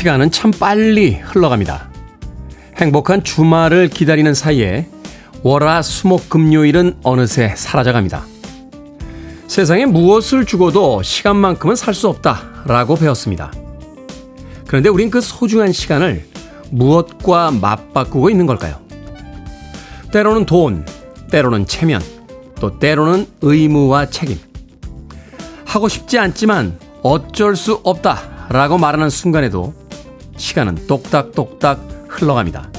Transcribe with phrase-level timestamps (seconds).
[0.00, 1.90] 시간은 참 빨리 흘러갑니다.
[2.78, 4.88] 행복한 주말을 기다리는 사이에
[5.42, 8.24] 월화 수목 금요일은 어느새 사라져갑니다.
[9.46, 13.52] 세상에 무엇을 주고도 시간만큼은 살 수 없다라고 배웠습니다.
[14.66, 16.24] 그런데 우린 그 소중한 시간을
[16.70, 18.76] 무엇과 맞바꾸고 있는 걸까요?
[20.12, 20.86] 때로는 돈,
[21.30, 22.00] 때로는 체면,
[22.58, 24.38] 또 때로는 의무와 책임.
[25.66, 29.74] 하고 싶지 않지만 어쩔 수 없다 라고 말하는 순간에도
[30.40, 32.72] 시간은 똑딱똑딱 흘러갑니다.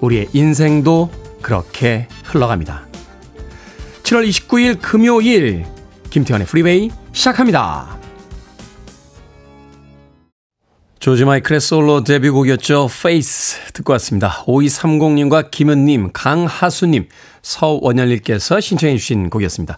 [0.00, 1.10] 우리의 인생도
[1.42, 2.86] 그렇게 흘러갑니다.
[4.02, 5.66] 7월 29일 금요일
[6.10, 7.98] 김태현의 프리웨이 시작합니다.
[10.98, 12.88] 조지 마이클의 솔로 데뷔곡이었죠.
[12.90, 14.42] Face 듣고 왔습니다.
[14.46, 17.08] 5230님과 김은님, 강하수님,
[17.42, 19.76] 서원열님께서 신청해 주신 곡이었습니다.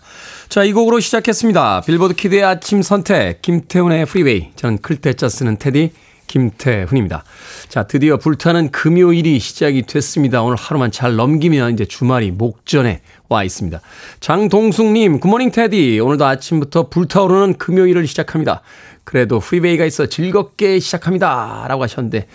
[0.49, 1.81] 자, 이 곡으로 시작했습니다.
[1.81, 4.51] 빌보드 키드의 아침 선택, 김태훈의 프리웨이.
[4.55, 5.91] 저는 클 태 자 쓰는 테디,
[6.27, 7.25] 김태훈입니다.
[7.69, 10.43] 자, 드디어 불타는 금요일이 시작이 됐습니다.
[10.43, 13.81] 오늘 하루만 잘 넘기면 이제 주말이 목전에 와 있습니다.
[14.21, 16.01] 장동숙님, Good morning 테디.
[16.01, 18.63] 오늘도 아침부터 불타오르는 금요일을 시작합니다.
[19.05, 21.67] 그래도 프리웨이가 있어 즐겁게 시작합니다.
[21.69, 22.27] 라고 하셨는데,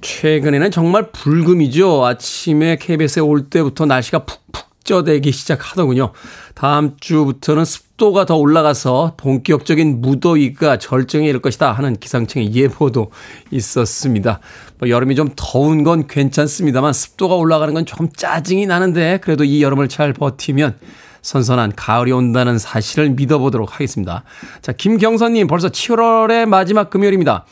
[0.00, 2.04] 최근에는 정말 불금이죠.
[2.04, 6.12] 아침에 KBS에 올 때부터 날씨가 푹푹 쪄대기 시작하더군요.
[6.54, 13.10] 다음 주부터는 습도가 더 올라가서 본격적인 무더위가 절정에 이를 것이다 하는 기상청의 예보도
[13.50, 14.40] 있었습니다.
[14.78, 19.88] 뭐 여름이 좀 더운 건 괜찮습니다만 습도가 올라가는 건 조금 짜증이 나는데 그래도 이 여름을
[19.88, 20.76] 잘 버티면
[21.22, 24.24] 선선한 가을이 온다는 사실을 믿어보도록 하겠습니다.
[24.60, 27.46] 자, 김경선님 벌써 7월의 마지막 금요일입니다.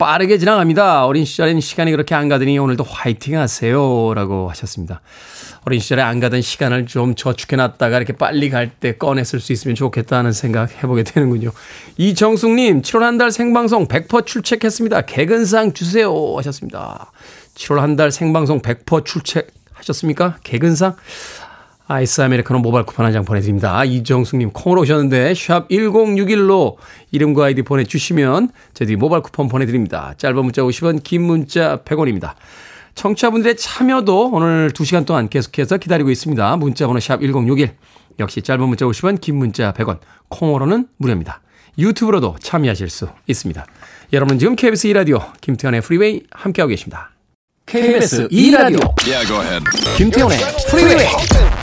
[0.00, 1.04] 빠르게 지나갑니다.
[1.04, 4.14] 어린 시절엔 시간이 그렇게 안 가더니 오늘도 화이팅 하세요.
[4.14, 5.02] 라고 하셨습니다.
[5.66, 10.32] 어린 시절에 안 가던 시간을 좀 저축해놨다가 이렇게 빨리 갈 때 꺼냈을 수 있으면 좋겠다는
[10.32, 11.50] 생각 해보게 되는군요.
[11.98, 15.02] 이정숙님, 7월 한 달 생방송 100% 출첵했습니다.
[15.02, 16.10] 개근상 주세요.
[16.38, 17.12] 하셨습니다.
[17.56, 20.38] 7월 한 달 생방송 100% 출첵하셨습니까?
[20.42, 20.96] 개근상?
[21.90, 23.84] 아이스 아메리카노 모바일 쿠폰 한 장 보내드립니다.
[23.84, 26.76] 이정숙님 콩으로 오셨는데 샵 1061로
[27.10, 30.14] 이름과 아이디 보내주시면 저희들이 모바일 쿠폰 보내드립니다.
[30.16, 32.34] 짧은 문자 50원 긴 문자 100원입니다.
[32.94, 36.56] 청취자분들의 참여도 오늘 2시간 동안 계속해서 기다리고 있습니다.
[36.58, 37.72] 문자번호 샵 1061.
[38.20, 39.98] 역시 짧은 문자 50원 긴 문자 100원
[40.28, 41.40] 콩으로는 무료입니다.
[41.76, 43.66] 유튜브로도 참여하실 수 있습니다.
[44.12, 47.10] 여러분 지금 KBS 2라디오 김태훈의 프리웨이 함께하고 계십니다.
[47.66, 49.64] KBS 2라디오 yeah,
[49.96, 50.38] 김태훈의
[50.70, 51.59] 프리웨이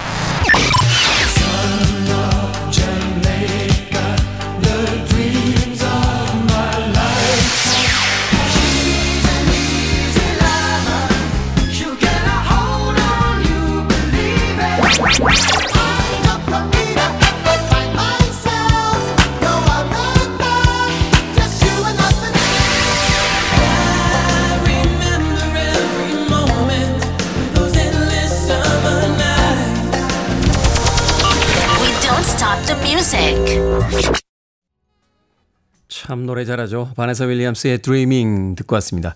[36.07, 36.91] 참 노래 잘하죠.
[36.95, 39.15] 바네사 윌리엄스의 드리밍 듣고 왔습니다.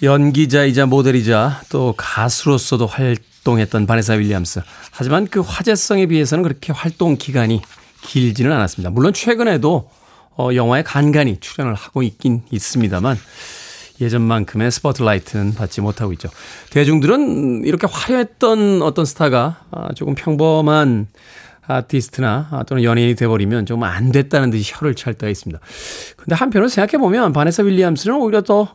[0.00, 4.60] 연기자이자 모델이자 또 가수로서도 활동했던 바네사 윌리엄스.
[4.92, 7.62] 하지만 그 화제성에 비해서는 그렇게 활동 기간이
[8.02, 8.90] 길지는 않았습니다.
[8.90, 9.90] 물론 최근에도
[10.36, 13.18] 어, 영화에 간간히 출연을 하고 있긴 있습니다만
[14.00, 16.28] 예전만큼의 스포트라이트는 받지 못하고 있죠.
[16.70, 21.08] 대중들은 이렇게 화려했던 어떤 스타가 아, 조금 평범한
[21.68, 25.60] 아티스트나 또는 연예인이 돼버리면 좀 안 됐다는 듯이 혀를 찰 때가 있습니다.
[26.16, 28.74] 근데 한편으로 생각해보면 바네사 윌리엄스는 오히려 더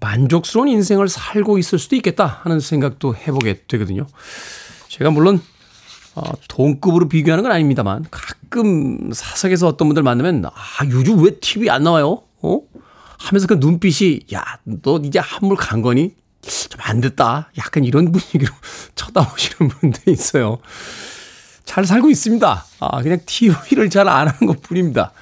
[0.00, 4.06] 만족스러운 인생을 살고 있을 수도 있겠다 하는 생각도 해보게 되거든요.
[4.88, 5.40] 제가 물론
[6.14, 10.50] 어, 돈급으로 비교하는 건 아닙니다만 가끔 사석에서 어떤 분들 만나면 아
[10.90, 12.22] 요즘 왜 TV 안 나와요?
[12.42, 12.60] 어?
[13.18, 16.14] 하면서 그 눈빛이 야 너 이제 한물 간 거니?
[16.42, 17.50] 좀 안 됐다.
[17.58, 18.52] 약간 이런 분위기로
[18.94, 20.58] 쳐다보시는 분들이 있어요.
[21.66, 22.64] 잘 살고 있습니다.
[22.80, 25.12] 아, 그냥 TV를 잘 안 하는 것 뿐입니다.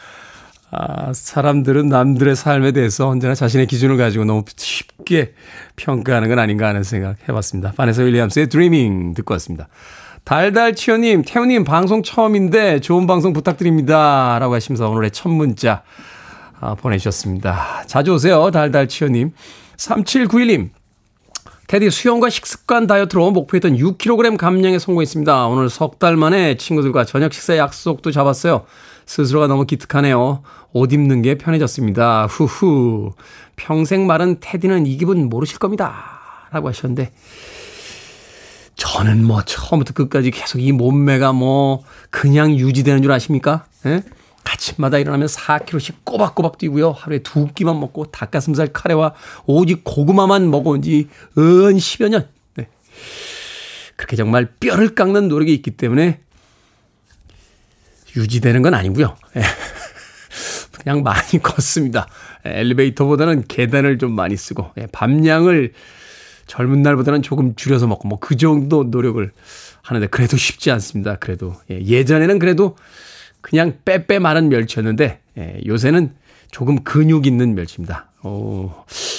[0.71, 5.35] 아, 사람들은 남들의 삶에 대해서 언제나 자신의 기준을 가지고 너무 쉽게
[5.77, 7.73] 평가하는 건 아닌가 하는 생각 해봤습니다.
[7.73, 9.69] 파네서 윌리엄스의 드리밍 듣고 왔습니다.
[10.25, 14.39] 달달치어님, 태우님 방송 처음인데 좋은 방송 부탁드립니다.
[14.39, 15.83] 라고 하시면서 오늘의 첫 문자
[16.61, 17.85] 아, 보내주셨습니다.
[17.87, 18.51] 자주 오세요.
[18.51, 19.33] 달달치어님.
[19.77, 20.71] 3791님,
[21.67, 25.47] 테디 수영과 식습관 다이어트로 목표했던 6kg 감량에 성공했습니다.
[25.47, 28.65] 오늘 석 달 만에 친구들과 저녁 식사 약속도 잡았어요.
[29.07, 30.43] 스스로가 너무 기특하네요.
[30.73, 32.27] 옷 입는 게 편해졌습니다.
[32.27, 33.13] 후후.
[33.57, 36.49] 평생 마른 테디는 이 기분 모르실 겁니다.
[36.51, 37.13] 라고 하셨는데,
[38.77, 43.65] 저는 뭐 처음부터 끝까지 계속 이 몸매가 뭐 그냥 유지되는 줄 아십니까?
[43.87, 44.03] 예?
[44.45, 46.93] 아침마다 일어나면 4km씩 꼬박꼬박 뛰고요.
[46.93, 49.15] 하루에 두 끼만 먹고 닭가슴살 카레와
[49.47, 52.29] 오직 고구마만 먹어온 지은 10여 년.
[52.57, 52.69] 네.
[53.97, 56.21] 그렇게 정말 뼈를 깎는 노력이 있기 때문에
[58.17, 59.17] 유지되는 건 아니고요.
[59.37, 59.43] 예.
[60.83, 62.07] 그냥 많이 걷습니다.
[62.45, 65.73] 엘리베이터보다는 계단을 좀 많이 쓰고 예, 밤량을
[66.47, 69.31] 젊은 날보다는 조금 줄여서 먹고 뭐 그 정도 노력을
[69.83, 71.17] 하는데 그래도 쉽지 않습니다.
[71.17, 72.77] 그래도 예, 전에는 그래도
[73.45, 76.15] 그냥 빼빼 마른 멸치였는데 예, 요새는
[76.51, 78.11] 조금 근육 있는 멸치입니다.
[78.23, 78.73] 오,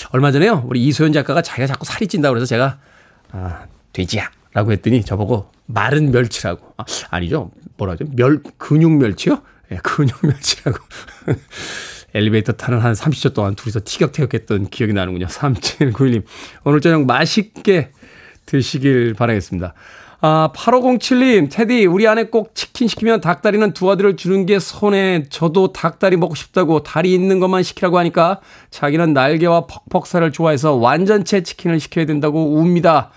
[0.10, 2.80] 얼마 전에요 우리 이소연 작가가 자기가 자꾸 살이 찐다 그래서 제가
[3.32, 9.44] 아, 돼지야 라고 했더니 저보고 마른 멸치라고 아, 아니죠 뭐라죠 멸 근육 멸치요?
[9.72, 10.80] 예, 근육 멸치라고
[12.16, 15.28] 엘리베이터 타는 한 30초 동안 둘이서 티격태격했던 기억이 나는군요.
[15.28, 16.24] 3791님.
[16.64, 17.92] 오늘 저녁 맛있게
[18.46, 19.74] 드시길 바라겠습니다.
[20.28, 25.72] 아, 8507님, 테디, 우리 아내 꼭 치킨 시키면 닭다리는 두 아들을 주는 게 손에 저도
[25.72, 28.42] 닭다리 먹고 싶다고 다리 있는 것만 시키라고 하니까
[28.72, 33.12] 자기는 날개와 퍽퍽살을 좋아해서 완전체 치킨을 시켜야 된다고 웁니다.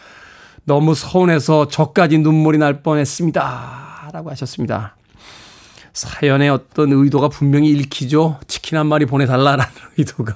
[0.65, 4.11] 너무 서운해서 저까지 눈물이 날 뻔했습니다.
[4.13, 4.95] 라고 하셨습니다.
[5.95, 8.39] 사연의 어떤 의도가 분명히 읽히죠.
[8.49, 9.65] 치킨 한 마리 보내달라라는
[9.97, 10.35] 의도가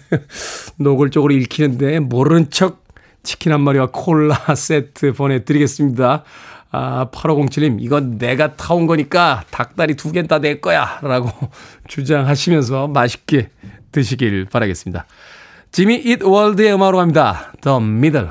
[0.76, 2.85] 노골적으로 읽히는데 모른 척
[3.26, 6.22] 치킨 한 마리와 콜라 세트 보내드리겠습니다.
[6.72, 10.98] 아, 8507님, 이건 내가 타온 거니까 닭다리 두 개는 다 내 거야.
[11.02, 11.30] 라고
[11.88, 13.50] 주장하시면서 맛있게
[13.92, 15.06] 드시길 바라겠습니다.
[15.72, 17.52] 지미 잇 월드의 음악으로 갑니다.
[17.60, 18.28] The Middle.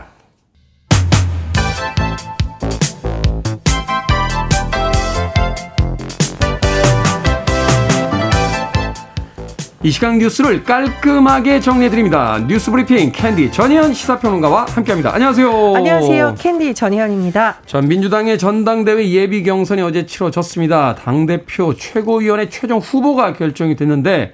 [9.86, 12.44] 이 시간 뉴스를 깔끔하게 정리해드립니다.
[12.48, 15.14] 뉴스 브리핑 캔디 전희연 시사평론가와 함께합니다.
[15.14, 15.76] 안녕하세요.
[15.76, 16.36] 안녕하세요.
[16.40, 17.58] 캔디 전희연입니다.
[17.68, 20.96] 전 민주당의 전당대회 예비 경선이 어제 치러졌습니다.
[20.96, 24.34] 당대표 최고위원회 최종 후보가 결정이 됐는데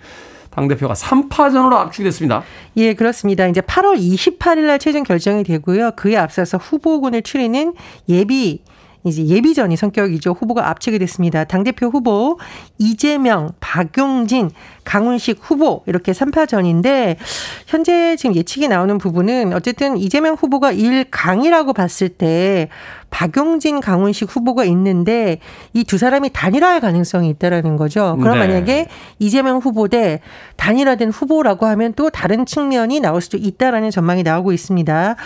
[0.51, 2.44] 당대표가 3파전으로 압축이 됐습니다.
[2.77, 3.45] 예, 그렇습니다.
[3.45, 5.92] 이제 8월 28일 날 최종 결정이 되고요.
[5.98, 7.74] 그에 앞서서 후보군을 추리는
[8.07, 8.62] 예비
[9.03, 10.31] 이제 예비전이 성격이죠.
[10.31, 11.44] 후보가 압축이 됐습니다.
[11.44, 12.38] 당대표 후보
[12.77, 14.51] 이재명, 박용진,
[14.83, 17.16] 강훈식 후보 이렇게 3파전인데
[17.68, 22.69] 현재 지금 예측이 나오는 부분은 어쨌든 이재명 후보가 1강이라고 봤을 때
[23.10, 25.39] 박용진, 강훈식 후보가 있는데
[25.74, 28.16] 이 두 사람이 단일화할 가능성이 있다라는 거죠.
[28.22, 28.48] 그럼 네.
[28.48, 28.88] 만약에
[29.19, 30.22] 이재명 후보 대
[30.56, 35.18] 단일화된 후보라고 하면 또 다른 측면이 나올 수도 있다라는 전망이 나오고 있습니다.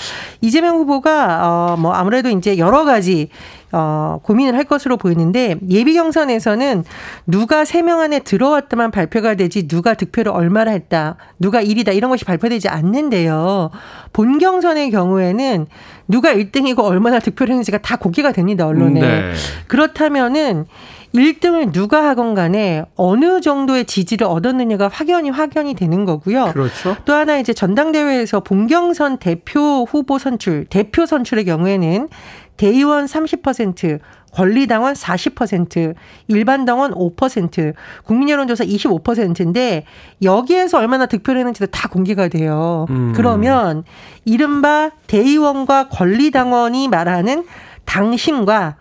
[0.42, 3.30] 이재명 후보가 어뭐 아무래도 이제 여러 가지
[3.72, 6.84] 어, 고민을 할 것으로 보이는데 예비 경선에서는
[7.28, 12.26] 누가 세 명 안에 들어왔다만 발표가 되지 누가 득표를 얼마나 했다, 누가 1위다 이런 것이
[12.26, 13.70] 발표되지 않는데요.
[14.14, 15.68] 본 경선의 경우에는
[16.08, 19.00] 누가 1등이고 얼마나 득표를 했는지가 다 공개가 됩니다, 언론에.
[19.00, 19.34] 네.
[19.68, 20.66] 그렇다면은
[21.14, 26.52] 1등을 누가 하건 간에 어느 정도의 지지를 얻었느냐가 확연히 확연이 되는 거고요.
[26.52, 26.98] 그렇죠.
[27.06, 32.10] 또 하나 이제 전당대회에서 본경선 대표 후보 선출, 대표 선출의 경우에는
[32.58, 34.00] 대의원 30%,
[34.36, 35.96] 권리당원 40%,
[36.28, 37.74] 일반당원 5%,
[38.04, 39.86] 국민여론조사 25%인데
[40.22, 42.86] 여기에서 얼마나 득표를 했는지도 다 공개가 돼요.
[42.90, 43.14] 음.
[43.16, 43.86] 그러면
[44.26, 47.46] 이른바 대의원과 권리당원이 말하는
[47.86, 48.76] 당심과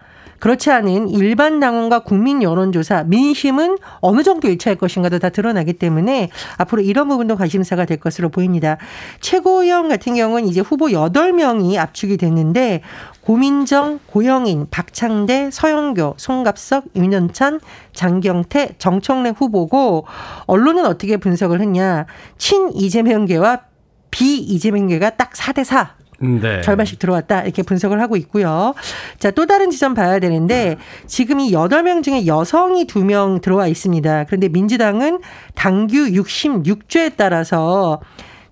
[0.45, 6.83] 그렇지 않은 일반 당원과 국민 여론조사, 민심은 어느 정도 일치할 것인가도 다 드러나기 때문에 앞으로
[6.83, 8.77] 이런 부분도 관심사가 될 것으로 보입니다.
[9.23, 12.83] 최고위원 같은 경우는 이제 후보 8명이 압축이 됐는데
[13.23, 17.61] 고민정, 고영인, 박창대, 서영교, 송갑석, 윤현찬,
[17.95, 20.05] 장경태, 정청래 후보고
[20.45, 22.05] 언론은 어떻게 분석을 했냐.
[22.37, 23.63] 친 이재명계와
[24.11, 26.04] 비 이재명계가 딱 4대 4.
[26.25, 26.61] 네.
[26.63, 28.75] 절반씩 들어왔다 이렇게 분석을 하고 있고요.
[29.19, 30.77] 자, 또 다른 지점 봐야 되는데
[31.07, 34.25] 지금 이 8명 중에 여성이 2명 들어와 있습니다.
[34.25, 35.21] 그런데 민주당은
[35.55, 38.01] 당규 66조에 따라서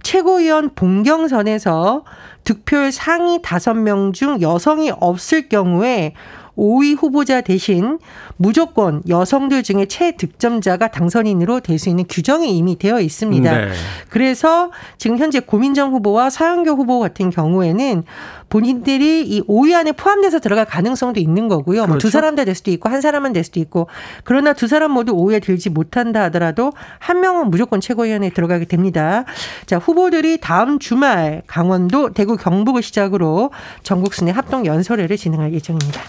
[0.03, 2.05] 최고위원 본경선에서
[2.45, 6.15] 득표율 상위 5명 중 여성이 없을 경우에
[6.57, 7.99] 5위 후보자 대신
[8.37, 13.51] 무조건 여성들 중에 최득점자가 당선인으로 될 수 있는 규정이 이미 되어 있습니다.
[13.59, 13.69] 네.
[14.09, 18.05] 그래서 지금 현재 고민정 후보와 사영교 후보 같은 경우에는
[18.51, 21.81] 본인들이 이 5위 안에 포함돼서 들어갈 가능성도 있는 거고요.
[21.83, 21.89] 그렇죠.
[21.89, 23.87] 뭐두 사람 다 될 수도 있고 한 사람만 될 수도 있고
[24.25, 29.25] 그러나 두 사람 모두 5위에 들지 못한다 하더라도 한 명은 무조건 최고위원회에 들어가게 됩니다.
[29.65, 33.51] 자 후보들이 다음 주말 강원도, 대구, 경북을 시작으로
[33.83, 36.01] 전국 순회 합동 연설회를 진행할 예정입니다.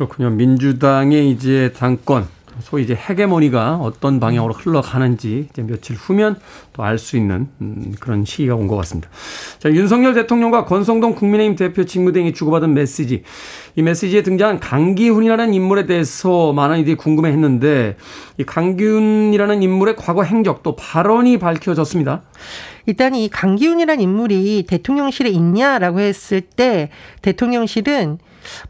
[0.00, 0.30] 그렇군요.
[0.30, 2.26] 민주당의 이제 당권
[2.62, 6.36] 소위 이제 헤게모니가 어떤 방향으로 흘러가는지 이제 며칠 후면
[6.72, 9.10] 또 알 수 있는 음, 그런 시기가 온 것 같습니다.
[9.58, 13.24] 자, 윤석열 대통령과 권성동 국민의힘 대표 직무대행이 주고받은 메시지.
[13.76, 17.98] 이 메시지에 등장한 강기훈이라는 인물에 대해서 많은 이들이 궁금해 했는데
[18.38, 22.22] 이 강기훈이라는 인물의 과거 행적 또 발언이 밝혀졌습니다.
[22.86, 26.88] 일단 이 강기훈이라는 인물이 대통령실에 있냐라고 했을 때
[27.20, 28.18] 대통령실은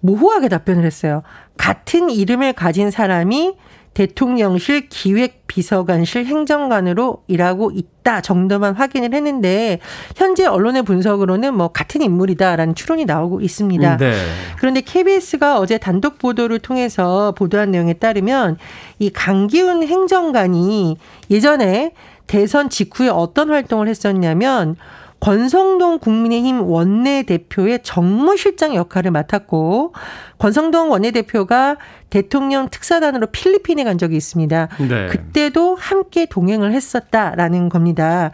[0.01, 1.23] 모호하게 답변을 했어요.
[1.57, 3.55] 같은 이름을 가진 사람이
[3.95, 9.81] 대통령실 기획비서관실 행정관으로 일하고 있다 정도만 확인을 했는데
[10.17, 13.97] 현재 언론의 분석으로는 뭐 같은 인물이다라는 추론이 나오고 있습니다.
[13.97, 14.13] 네.
[14.59, 18.59] 그런데 KBS가 어제 단독 보도를 통해서 보도한 내용에 따르면
[19.01, 20.97] 이 강기훈 행정관이
[21.31, 21.93] 예전에
[22.29, 24.77] 대선 직후에 어떤 활동을 했었냐면
[25.21, 29.95] 권성동 국민의힘 원내대표의 정무실장 역할을 맡았고
[30.39, 31.77] 권성동 원내대표가
[32.09, 34.69] 대통령 특사단으로 필리핀에 간 적이 있습니다.
[34.89, 35.07] 네.
[35.07, 38.33] 그때도 함께 동행을 했었다라는 겁니다.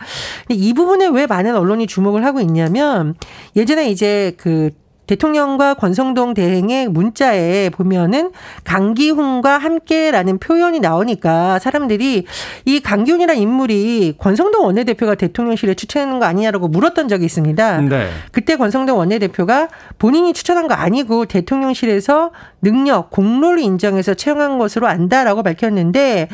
[0.49, 3.15] 이 부분에 왜 많은 언론이 주목을 하고 있냐면
[3.57, 4.71] 예전에 이제 그
[5.07, 8.33] 대통령과 권성동 대행의 문자에 보면은
[8.65, 12.25] 강기훈과 함께라는 표현이 나오니까 사람들이
[12.65, 17.81] 이 강기훈이라는 인물이 권성동 원내대표가 대통령실에 추천하는 거 아니냐라고 물었던 적이 있습니다.
[17.83, 18.09] 네.
[18.33, 22.33] 그때 권성동 원내대표가 본인이 추천한 거 아니고 대통령실에서
[22.63, 26.29] 능력, 공로를 인정해서 채용한 것으로 안다라고 밝혔는데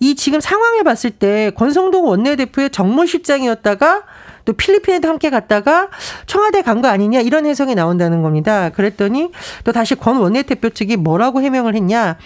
[0.00, 4.02] 이 지금 상황을 봤을 때 권성동 원내대표의 정무실장이었다가
[4.44, 5.88] 또 필리핀에도 함께 갔다가
[6.26, 8.70] 청와대 간 거 아니냐 이런 해석이 나온다는 겁니다.
[8.70, 9.30] 그랬더니
[9.64, 12.16] 또 다시 권 원내대표 측이 뭐라고 해명을 했냐.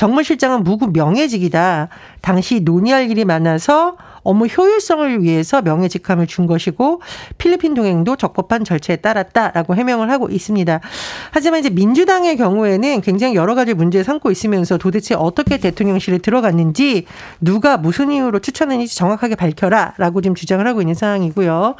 [0.00, 1.90] 정무실장은 무구 명예직이다.
[2.22, 7.02] 당시 논의할 일이 많아서 업무 효율성을 위해서 명예직함을 준 것이고
[7.36, 10.80] 필리핀 동행도 적법한 절차에 따랐다라고 해명을 하고 있습니다.
[11.32, 17.04] 하지만 이제 민주당의 경우에는 굉장히 여러 가지 문제를 삼고 있으면서 도대체 어떻게 대통령실에 들어갔는지
[17.42, 21.74] 누가 무슨 이유로 추천했는지 정확하게 밝혀라라고 지금 주장을 하고 있는 상황이고요.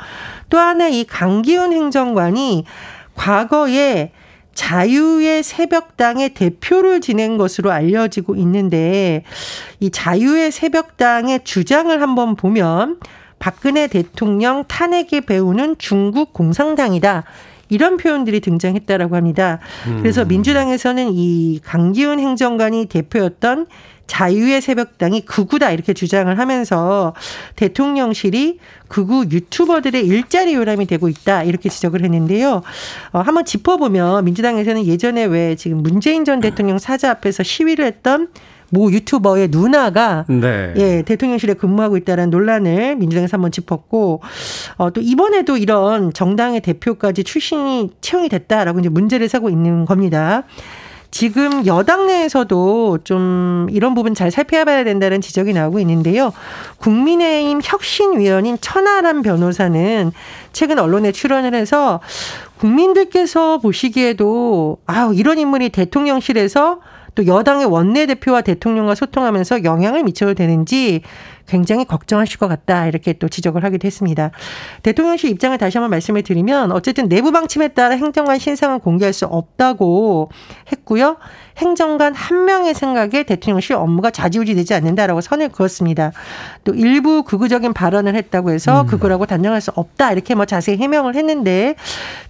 [0.51, 2.67] 또 하나 이 강기훈 행정관이
[3.15, 4.13] 과거에
[4.55, 9.25] 자유의 새벽당의 대표를 지낸 것으로 알려지고 있는데
[9.79, 12.99] 이 자유의 새벽당의 주장을 한번 보면
[13.39, 17.25] 박근혜 대통령 탄핵의 배우는 중국 공산당이다.
[17.71, 19.61] 이런 표현들이 등장했다라고 합니다.
[19.99, 20.29] 그래서 음.
[20.29, 23.67] 민주당에서는 이 강기훈 행정관이 대표였던
[24.11, 27.15] 자유의 새벽당이 극우다 이렇게 주장을 하면서
[27.55, 32.63] 대통령실이 극우 유튜버들의 일자리 요람이 되고 있다 이렇게 지적을 했는데요.
[33.13, 38.29] 어, 한번 짚어보면 민주당에서는 예전에 왜 지금 문재인 전 대통령 사자 앞에서 시위를 했던
[38.71, 40.73] 모 유튜버의 누나가 네.
[40.77, 44.23] 예 대통령실에 근무하고 있다는 논란을 민주당에서 한번 짚었고
[44.77, 50.45] 어, 또 이번에도 이런 정당의 대표까지 출신이 채용이 됐다라고 이제 문제를 사고 있는 겁니다.
[51.11, 56.33] 지금 여당 내에서도 좀 이런 부분 잘 살펴봐야 된다는 지적이 나오고 있는데요.
[56.79, 60.13] 국민의힘 혁신위원인 천하람 변호사는
[60.53, 62.01] 최근 언론에 출연을 해서
[62.59, 66.81] 국민들께서 보시기에도 아 이런 인물이 대통령실에서
[67.15, 71.03] 또 여당의 원내대표와 대통령과 소통하면서 영향을 미쳐도 되는지
[71.51, 72.87] 굉장히 걱정하실 것 같다.
[72.87, 74.31] 이렇게 또 지적을 하기도 했습니다.
[74.85, 80.31] 대통령실 입장을 다시 한번 말씀을 드리면 어쨌든 내부 방침에 따라 행정관 신상은 공개할 수 없다고
[80.71, 81.17] 했고요.
[81.59, 86.13] 행정관 한 명의 생각에 대통령실 업무가 좌지우지되지 않는다라고 선을 그었습니다.
[86.65, 88.87] 또 일부 극우적인 발언을 했다고 해서 음.
[88.87, 91.75] 그거라고 단정할 수 없다 이렇게 뭐 자세히 해명을 했는데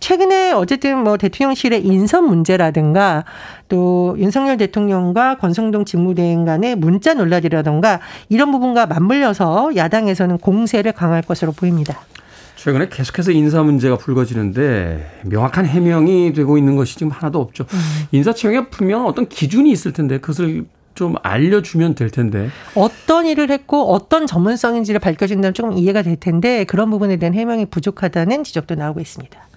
[0.01, 3.25] 최근에 어쨌든 뭐 대통령실의 인선 문제라든가
[3.69, 11.23] 또 윤석열 대통령과 권성동 직무대행 간의 문자 논란이라든가 이런 부분과 맞 물려서 야당에서는 공세를 강할
[11.23, 12.01] 것으로 보입니다.
[12.55, 17.65] 최근에 계속해서 인사 문제가 불거지는데 명확한 해명이 되고 있는 것이 지금 하나도 없죠.
[17.73, 17.79] 음.
[18.13, 22.51] 인사 채용에 분명 어떤 기준이 있을 텐데 그것을 좀 알려주면 될 텐데.
[22.75, 28.45] 어떤 일을 했고 어떤 전문성인지를 밝혀준다면 조금 이해가 될 텐데 그런 부분에 대한 해명이 부족하다는
[28.45, 29.50] 지적도 나오고 있습니다.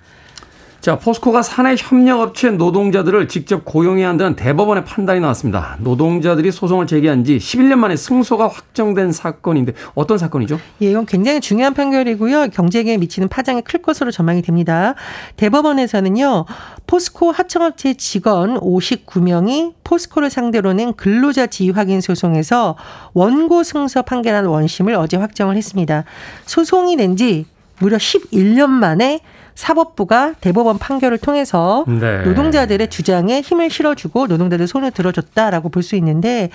[0.83, 5.77] 자, 포스코가 사내 협력업체 노동자들을 직접 고용해야 한다는 대법원의 판단이 나왔습니다.
[5.79, 10.59] 노동자들이 소송을 제기한 지 11년 만에 승소가 확정된 사건인데 어떤 사건이죠?
[10.81, 12.49] 예, 이건 굉장히 중요한 판결이고요.
[12.49, 14.95] 경제계에 미치는 파장이 클 것으로 전망이 됩니다.
[15.37, 16.43] 대법원에서는요.
[16.85, 22.75] 포스코 하청업체 직원 59명이 포스코를 상대로 낸 근로자 지위 확인 소송에서
[23.13, 26.03] 원고 승소 판결한 원심을 어제 확정을 했습니다.
[26.45, 27.45] 소송이 낸 지
[27.79, 29.21] 무려 11년 만에
[29.55, 32.23] 사법부가 대법원 판결을 통해서 네.
[32.23, 36.49] 노동자들의 주장에 힘을 실어주고 노동자들 손을 들어줬다라고 볼 수 있는데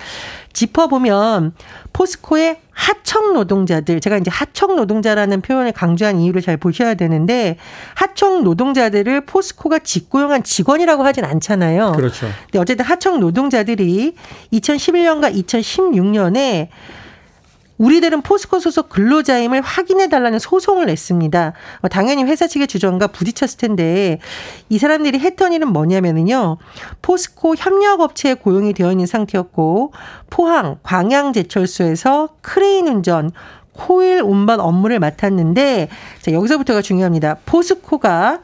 [0.53, 1.53] 짚어보면
[1.93, 7.57] 포스코의 하청 노동자들 제가 이제 하청 노동자라는 표현을 강조한 이유를 잘 보셔야 되는데
[7.93, 11.91] 하청 노동자들을 포스코가 직고용한 직원이라고 하진 않잖아요.
[11.95, 12.27] 그렇죠.
[12.45, 14.15] 근데 어쨌든 하청 노동자들이
[14.53, 16.69] 2011년과 2016년에
[17.79, 21.53] 우리들은 포스코 소속 근로자임을 확인해 달라는 소송을 냈습니다.
[21.81, 24.19] 어, 당연히 회사 측의 주장과 부딪혔을 텐데
[24.67, 26.57] 이 사람들이 했던 일은 뭐냐면은요.
[27.01, 29.93] 포스코 협력업체에 고용이 되어 있는 상태였고
[30.29, 33.31] 포항 광양제철소에서 크레인 운전
[33.71, 35.87] 코일 운반 업무를 맡았는데
[36.21, 37.37] 자, 여기서부터가 중요합니다.
[37.45, 38.41] 포스코가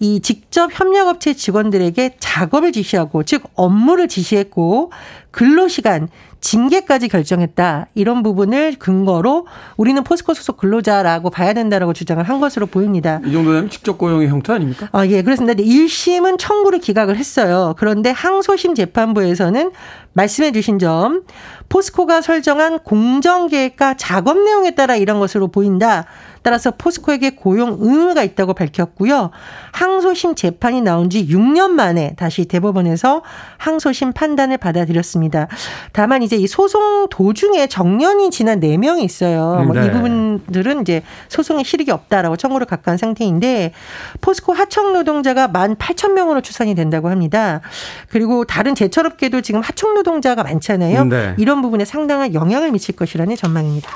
[0.00, 4.92] 이 직접 협력업체 직원들에게 작업을 지시하고 즉 업무를 지시했고
[5.30, 6.08] 근로시간
[6.40, 7.88] 징계까지 결정했다.
[7.94, 13.20] 이런 부분을 근거로 우리는 포스코 소속 근로자라고 봐야 된다라고 주장을 한 것으로 보입니다.
[13.24, 14.88] 이 정도 되면 직접 고용의 형태 아닙니까?
[14.92, 15.60] 아, 예, 그렇습니다.
[15.62, 17.74] 1심은 청구를 기각을 했어요.
[17.78, 19.70] 그런데 항소심 재판부에서는
[20.12, 21.22] 말씀해 주신 점,
[21.68, 26.06] 포스코가 설정한 공정계획과 작업 내용에 따라 이런 것으로 보인다.
[26.48, 29.32] 따라서 포스코에게 고용 의무가 있다고 밝혔고요.
[29.72, 33.20] 항소심 재판이 나온 지 6년 만에 다시 대법원에서
[33.58, 35.48] 항소심 판단을 받아들였습니다.
[35.92, 39.62] 다만 이제 이 소송 도중에 정년이 지난 4명이 있어요.
[39.66, 39.90] 뭐이 네.
[39.90, 43.74] 부분들은 이제 소송에 실익이 없다라고 청구를 각한 상태인데
[44.22, 47.60] 포스코 하청 노동자가 18,000명으로 추산이 된다고 합니다.
[48.08, 51.04] 그리고 다른 제철업계도 지금 하청 노동자가 많잖아요.
[51.04, 51.34] 네.
[51.36, 53.90] 이런 부분에 상당한 영향을 미칠 것이라는 전망입니다.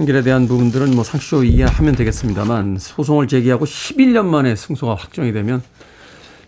[0.00, 5.62] 판결에 대한 부분들은 뭐 상식적으로 이해하면 되겠습니다만 소송을 제기하고 11년 만에 승소가 확정이 되면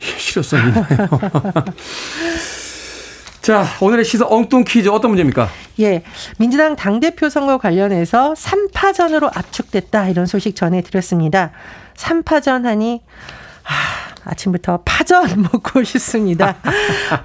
[0.00, 0.86] 이게 실효성이 있나요?
[3.42, 5.50] 자, 오늘의 시사 엉뚱 퀴즈 어떤 문제입니까?
[5.80, 6.02] 예.
[6.38, 10.08] 민주당 당대표 선거 관련해서 3파전으로 압축됐다.
[10.08, 11.50] 이런 소식 전해드렸습니다.
[11.96, 13.02] 3파전 하니,
[13.64, 16.56] 아, 아침부터 파전 먹고 싶습니다.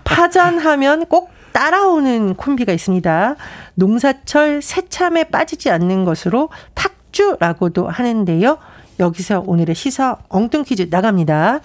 [0.04, 3.36] 파전하면 꼭 따라오는 콤비가 있습니다.
[3.76, 8.58] 농사철 새참에 빠지지 않는 것으로 탁주라고도 하는데요.
[9.00, 11.60] 여기서 오늘의 시사 엉뚱 퀴즈 나갑니다.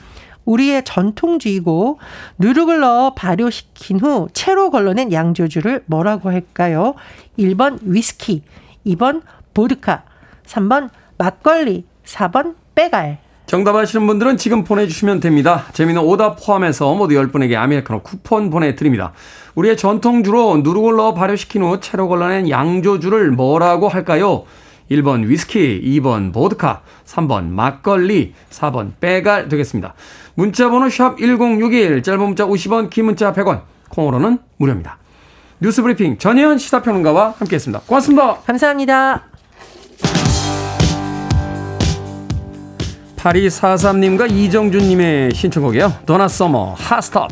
[0.44, 1.98] 우리의 전통주의고
[2.38, 6.94] 누룩을 넣어 발효시킨 후 채로 걸러낸 양조주를 뭐라고 할까요?
[7.38, 8.42] 1번 위스키,
[8.84, 9.22] 2번
[9.54, 10.02] 보드카,
[10.46, 13.21] 3번 막걸리, 4번 빼갈.
[13.52, 15.66] 정답 아시는 분들은 지금 보내주시면 됩니다.
[15.74, 19.12] 재미는 오답 포함해서 모두 10분에게 아메리카노 쿠폰 보내드립니다.
[19.56, 24.44] 우리의 전통주로 넣어 발효시킨 후 채로 걸러낸 양조주를 뭐라고 할까요?
[24.90, 29.92] 1번 위스키, 2번 보드카, 3번 막걸리, 4번 빼갈 되겠습니다.
[30.34, 34.96] 문자번호 샵 1061, 짧은 문자 50원, 긴 문자 100원, 콩으로는 무료입니다.
[35.60, 37.82] 뉴스브리핑 전혜연 시사평론가와 함께했습니다.
[37.86, 38.36] 고맙습니다.
[38.46, 39.24] 감사합니다.
[43.22, 46.00] 8243님과 이정준님의 신청곡이요.
[46.06, 47.30] 도나 서머 핫스톱.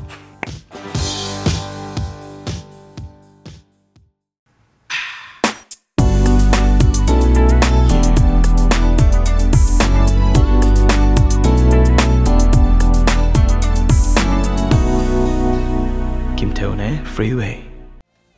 [16.37, 17.70] 김태훈의 Freeway.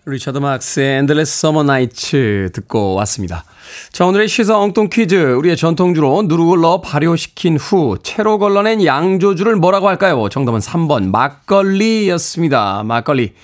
[0.04, 3.44] 리차드 막스의 Endless Summer Nights 듣고 왔습니다.
[3.92, 5.14] 자, 오늘의 시사 엉뚱 퀴즈.
[5.14, 10.28] 우리의 전통주로 누룩을 넣어 발효시킨 후 채로 걸러낸 양조주를 뭐라고 할까요?
[10.28, 12.82] 정답은 3번 막걸리였습니다.
[12.82, 13.34] 막걸리.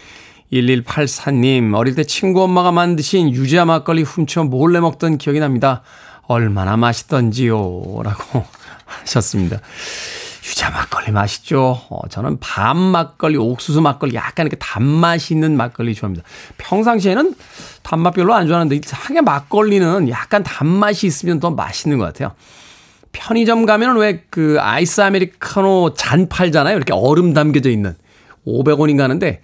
[0.53, 5.83] 1184님, 어릴 때 친구 엄마가 만드신 유자 막걸리 훔쳐 몰래 먹던 기억이 납니다.
[6.27, 8.01] 얼마나 맛있던지요.
[8.03, 8.45] 라고
[8.85, 9.61] 하셨습니다.
[10.49, 11.81] 유자 막걸리 맛있죠.
[11.91, 16.25] 어, 저는 밤 막걸리, 옥수수 막걸리, 약간 이렇게 단맛이 있는 막걸리 좋아합니다.
[16.57, 17.35] 평상시에는
[17.83, 22.33] 단맛 별로 안 좋아하는데 이상하게 막걸리는 약간 단맛이 있으면 더 맛있는 것 같아요.
[23.13, 26.77] 편의점 가면은 왜그 아이스 아메리카노 잔 팔잖아요.
[26.77, 27.97] 이렇게 얼음 담겨져 있는
[28.47, 29.43] 500원인가 하는데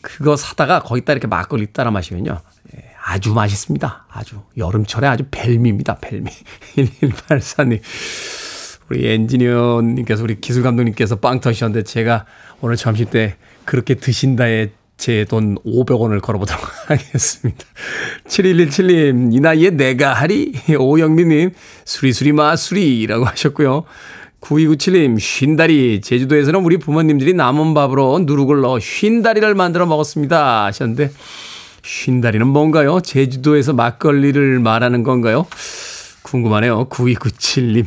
[0.00, 2.40] 그거 사다가 거기다 이렇게 막걸리 따라 마시면요.
[2.76, 4.06] 예, 아주 맛있습니다.
[4.10, 5.96] 아주 여름철에 아주 벨미입니다.
[6.00, 6.30] 벨미.
[6.76, 7.80] 1184님.
[8.88, 12.26] 우리 엔지니어님께서 우리 기술 감독님께서 빵 터지셨는데 제가
[12.60, 17.64] 오늘 점심 때 그렇게 드신다에 제 돈 500원을 걸어보도록 하겠습니다.
[18.26, 20.52] 7117님, 이 나이에 내가 하리?
[20.78, 21.50] 오영민님,
[21.84, 23.84] 수리수리 마수리라고 하셨고요.
[24.40, 26.00] 9297님, 쉰다리.
[26.00, 30.64] 제주도에서는 우리 부모님들이 남은 밥으로 누룩을 넣어 쉰다리를 만들어 먹었습니다.
[30.66, 31.10] 하셨는데,
[31.82, 33.00] 쉰다리는 뭔가요?
[33.00, 35.46] 제주도에서 막걸리를 말하는 건가요?
[36.22, 36.88] 궁금하네요.
[36.88, 37.86] 9297님.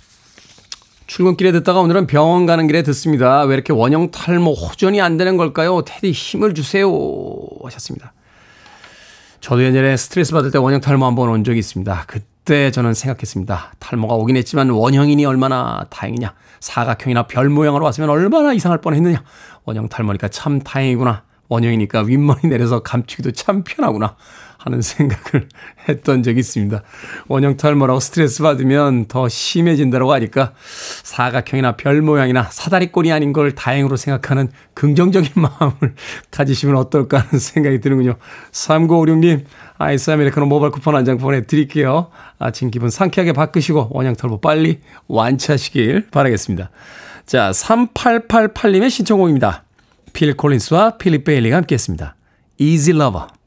[1.11, 3.41] 출근길에 듣다가 오늘은 병원 가는 길에 듣습니다.
[3.41, 5.81] 왜 이렇게 원형 탈모 호전이 안 되는 걸까요?
[5.81, 6.89] 테디 힘을 주세요.
[7.65, 8.13] 하셨습니다.
[9.41, 12.05] 저도 예전에 스트레스 받을 때 원형 탈모 한 번 온 적이 있습니다.
[12.07, 13.73] 그때 저는 생각했습니다.
[13.79, 16.33] 탈모가 오긴 했지만 원형이니 얼마나 다행이냐.
[16.61, 19.21] 사각형이나 별 모양으로 왔으면 얼마나 이상할 뻔 했느냐.
[19.65, 21.23] 원형 탈모니까 참 다행이구나.
[21.49, 24.15] 원형이니까 윗머리 내려서 감추기도 참 편하구나.
[24.63, 25.47] 하는 생각을
[25.89, 26.81] 했던 적이 있습니다.
[27.27, 30.53] 원형 탈모라고 스트레스 받으면 더 심해진다고 하니까
[31.03, 35.95] 사각형이나 별 모양이나 사다리꼴이 아닌 걸 다행으로 생각하는 긍정적인 마음을
[36.31, 38.15] 가지시면 어떨까 하는 생각이 드는군요.
[38.51, 39.45] 3956님,
[39.77, 42.09] 아이스 아메리카노 모바일 쿠폰 한 장 보내드릴게요.
[42.37, 46.69] 아침 기분 상쾌하게 바꾸시고 원형 탈모 빨리 완치하시길 바라겠습니다.
[47.25, 49.63] 자, 3888님의 신청곡입니다.
[50.13, 52.15] 필 콜린스와 필립 베일리가 함께했습니다.
[52.59, 53.40] Easy Lover.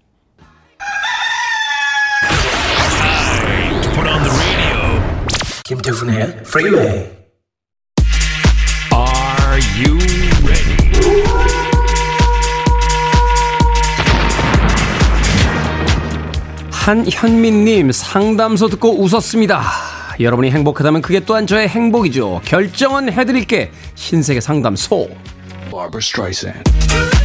[5.67, 7.11] 김태훈의 Freeway.
[8.93, 9.97] Are you
[10.45, 10.77] ready?
[16.71, 19.63] 한현민님 상담소 듣고 웃었습니다.
[20.21, 22.43] 여러분이 행복하다면 그게 또한 저의 행복이죠.
[22.45, 23.73] 결정은 해드릴게.
[23.95, 25.09] 신세계 상담소.
[25.71, 27.24] Barbara Streisand.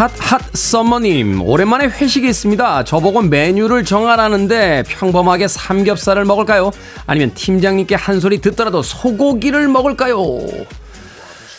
[0.00, 2.84] 핫핫 썸머님 오랜만에 회식이 있습니다.
[2.84, 6.70] 저보고 메뉴를 정하라는데 평범하게 삼겹살을 먹을까요?
[7.04, 10.38] 아니면 팀장님께 한 소리 듣더라도 소고기를 먹을까요?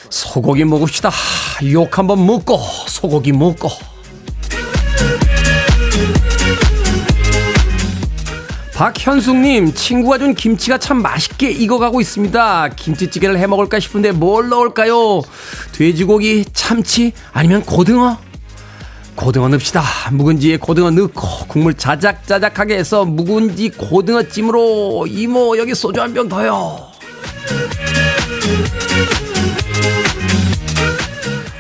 [0.09, 1.11] 소고기 먹읍시다.
[1.71, 3.69] 욕 한번 묻고 소고기 먹고.
[8.73, 12.69] 박현숙님, 친구가 준 김치가 참 맛있게 익어가고 있습니다.
[12.69, 15.21] 김치찌개를 해 먹을까 싶은데 뭘 넣을까요?
[15.73, 18.30] 돼지고기, 참치, 아니면 고등어?
[19.21, 19.83] 고등어 넣읍시다.
[20.13, 26.87] 묵은지에 고등어 넣고 국물 자작자작하게 해서 묵은지 고등어 찜으로 이모 여기 소주 한 병 더요.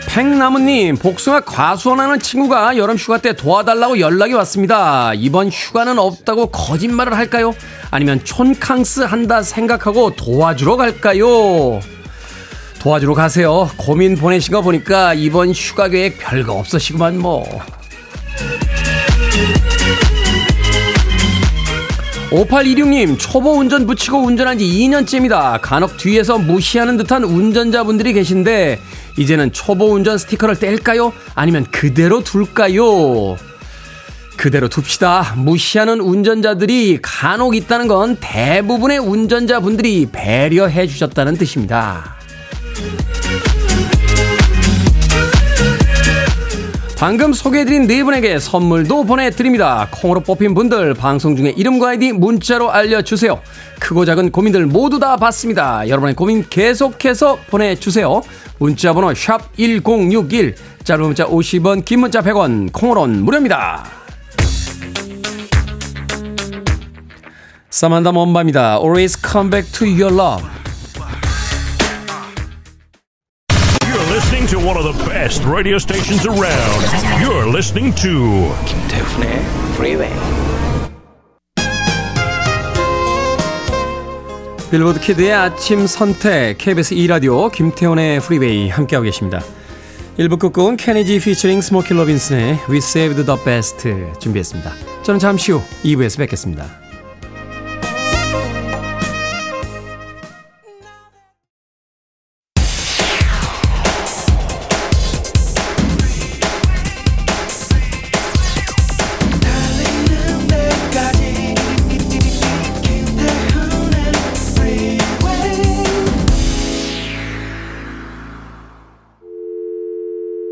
[0.07, 5.13] 팽나무님, 복숭아 과수원하는 친구가 여름 휴가 때 도와달라고 연락이 왔습니다.
[5.13, 7.53] 이번 휴가는 없다고 거짓말을 할까요?
[7.91, 11.79] 아니면 촌캉스 한다 생각하고 도와주러 갈까요?
[12.81, 13.69] 도와주러 가세요.
[13.77, 17.45] 고민 보내신 거 보니까 이번 휴가 계획 별거 없으시구만 뭐.
[22.31, 25.59] 5826님, 초보 운전 붙이고 운전한 지 2년째입니다.
[25.61, 28.79] 간혹 뒤에서 무시하는 듯한 운전자분들이 계신데,
[29.17, 31.13] 이제는 초보 운전 스티커를 뗄까요?
[31.35, 33.37] 아니면 그대로 둘까요?
[34.37, 35.35] 그대로 둡시다.
[35.37, 42.20] 무시하는 운전자들이 간혹 있다는 건 대부분의 운전자분들이 배려해 주셨다는 뜻입니다.
[47.01, 49.87] 방금 소개해드린 네 분에게 선물도 보내드립니다.
[49.89, 53.41] 콩으로 뽑힌 분들 방송 중에 이름과 아이디 문자로 알려주세요.
[53.79, 55.89] 크고 작은 고민들 모두 다 받습니다.
[55.89, 58.21] 여러분의 고민 계속해서 보내주세요.
[58.59, 63.83] 문자번호 샵 1061, 짧은 문자 50원, 긴 문자 100원, 콩으로는 무료입니다.
[67.71, 68.77] 사만다 먼바입니다.
[68.77, 70.60] Always come back to your love.
[74.81, 76.81] One of the best radio stations around.
[77.21, 79.39] You're listening to 김태훈의
[79.75, 80.11] Freeway.
[84.71, 89.41] 빌보드 kid의 아침 선택 KBS 2 라디오 김태훈의 Freeway 함께하고 계십니다.
[90.17, 93.83] 1부 끝곡은 케니지 피처링 스모키 로빈슨의 We Saved the Best
[94.19, 94.71] 준비했습니다.
[95.03, 96.80] 저는 잠시 후 2부에서 뵙겠습니다.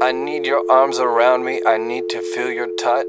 [0.09, 1.61] I need your arms around me.
[1.67, 3.05] I need to feel your touch.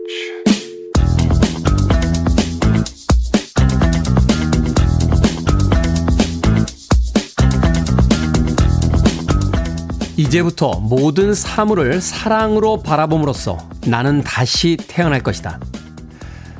[10.19, 15.59] 이제부터 모든 사물을 사랑으로 바라봄으로써 나는 다시 태어날 것이다.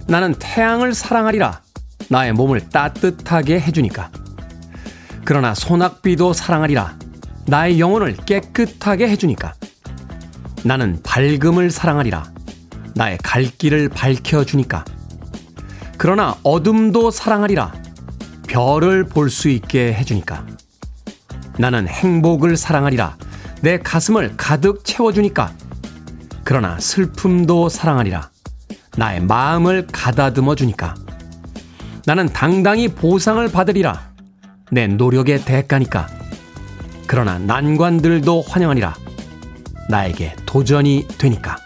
[0.07, 1.61] 나는 태양을 사랑하리라.
[2.09, 4.11] 나의 몸을 따뜻하게 해주니까.
[5.27, 6.99] 그러나 소낙비도 사랑하리라.
[7.47, 9.53] 나의 영혼을 깨끗하게 해주니까.
[10.65, 12.25] 나는 밝음을 사랑하리라.
[12.95, 14.85] 나의 갈 길을 밝혀주니까.
[15.97, 17.73] 그러나 어둠도 사랑하리라.
[18.47, 20.47] 별을 볼 수 있게 해주니까.
[21.59, 23.17] 나는 행복을 사랑하리라.
[23.63, 25.53] 내 가슴을 가득 채워주니까.
[26.45, 28.31] 그러나 슬픔도 사랑하리라.
[28.97, 30.95] 나의 마음을 가다듬어 주니까.
[32.07, 34.11] 나는 당당히 보상을 받으리라.
[34.73, 36.09] 내 노력의 대가니까.
[37.07, 38.95] 그러나 난관들도 환영하리라.
[39.91, 41.57] 나에게 도전이 되니까.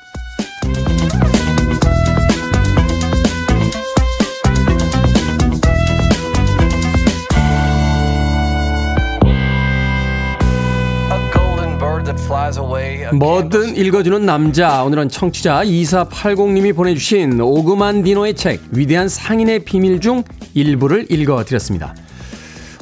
[13.13, 14.83] 뭐든 읽어주는 남자.
[14.83, 21.95] 오늘은 청취자 2480님이 보내주신 오그만 디노의 책, 위대한 상인의 비밀 중 일부를 읽어드렸습니다.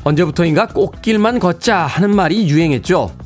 [0.05, 3.22] 언제부터인가 꽃길만 걷자 하는 말이 유행했죠.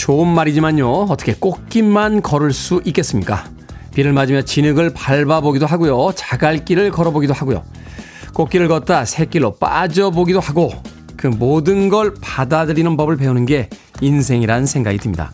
[0.00, 0.90] 좋은 말이지만요.
[1.10, 3.44] 어떻게 꽃길만 걸을 수 있겠습니까?
[3.94, 6.12] 비를 맞으며 진흙을 밟아보기도 하고요.
[6.14, 7.62] 자갈길을 걸어보기도 하고요.
[8.32, 10.72] 꽃길을 걷다 새길로 빠져보기도 하고
[11.18, 13.68] 그 모든 걸 받아들이는 법을 배우는 게
[14.00, 15.32] 인생이란 생각이 듭니다.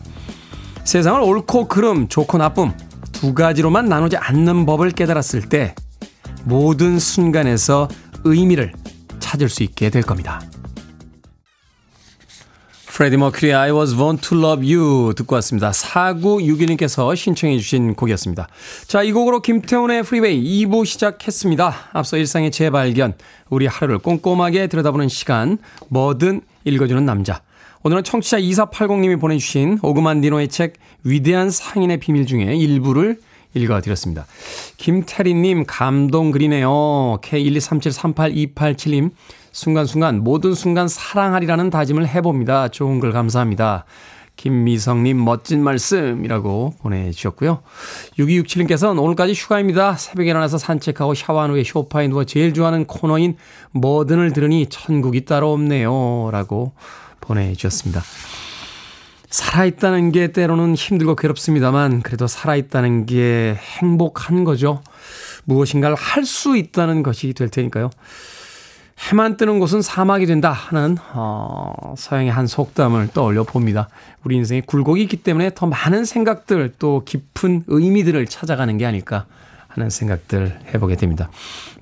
[0.83, 2.73] 세상을 옳고 그름, 좋고 나쁨
[3.13, 5.75] 두 가지로만 나누지 않는 법을 깨달았을 때
[6.43, 7.87] 모든 순간에서
[8.25, 8.73] 의미를
[9.19, 10.41] 찾을 수 있게 될 겁니다.
[12.97, 15.69] 프레디 머큐리 I was born to love you 듣고 왔습니다.
[15.69, 18.47] 4961님께서 신청해 주신 곡이었습니다.
[18.87, 21.91] 자, 이 곡으로 김태훈의 Freeway 2부 시작했습니다.
[21.93, 23.13] 앞서 일상의 재발견,
[23.51, 27.43] 우리 하루를 꼼꼼하게 들여다보는 시간, 뭐든 읽어주는 남자.
[27.83, 33.19] 오늘은 청취자 2480님이 보내주신 오그 만디노의 책 위대한 상인의 비밀 중에 일부를
[33.53, 34.25] 읽어드렸습니다.
[34.77, 37.19] 김태리님 감동 그리네요.
[37.21, 39.11] K123738287님
[39.57, 42.67] 순간순간 모든 순간 사랑하리라는 다짐을 해봅니다.
[42.67, 43.85] 좋은 글 감사합니다.
[44.35, 47.63] 김미성님 멋진 말씀이라고 보내주셨고요.
[48.19, 49.95] 6267님께서는 오늘까지 휴가입니다.
[49.95, 53.35] 새벽에 일어나서 산책하고 샤워한 후에 쇼파에 누워 제일 좋아하는 코너인
[53.71, 56.29] 뭐든을 들으니 천국이 따로 없네요.
[56.31, 56.73] 라고
[57.19, 58.03] 보내주셨습니다.
[59.31, 64.83] 살아있다는 게 때로는 힘들고 괴롭습니다만 그래도 살아있다는 게 행복한 거죠.
[65.45, 67.89] 무엇인가를 할 수 있다는 것이 될 테니까요.
[68.99, 73.89] 해만 뜨는 곳은 사막이 된다 하는 어, 서양의 한 속담을 떠올려 봅니다.
[74.23, 79.25] 우리 인생에 굴곡이 있기 때문에 더 많은 생각들 또 깊은 의미들을 찾아가는 게 아닐까
[79.67, 81.29] 하는 생각들 해보게 됩니다.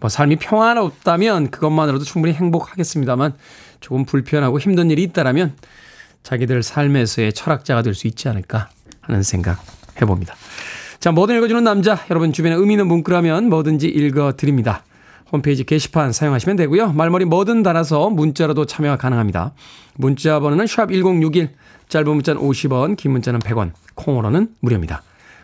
[0.02, 3.34] 뭐 삶이 평안없다면 그것만으로도 충분히 행복하겠습니다만
[3.80, 5.56] 조금 불편하고 힘든 일이 있다라면
[6.24, 8.70] 자기들 삶에서의 철학자가 될 수 있지 않을까
[9.02, 9.64] 하는 생각
[10.02, 10.36] 해봅니다.
[11.00, 12.00] 자, 뭐든 읽어주는 남자.
[12.10, 14.84] 여러분 주변에 의미 있는 문구라면 뭐든지 읽어드립니다.
[15.32, 16.94] 홈페이지 게시판 사용하시면 되고요.
[16.94, 19.54] 말머리 뭐든 달아서 문자로도 참여가 가능합니다.
[19.96, 21.50] 문자 번호는 샵 1061,
[21.90, 25.02] 짧은 문자는 50원, 긴 문자는 100원, 콩으로는 무료입니다.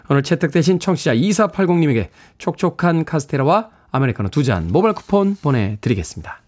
[0.10, 6.42] 오늘 채택되신 청취자 2480님에게 촉촉한 카스테라와 아메리카노 두 잔 모바일 쿠폰 보내드리겠습니다.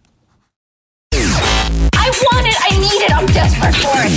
[1.96, 2.58] I want it.
[2.62, 3.14] I need it.
[3.14, 4.14] I'm desperate for it.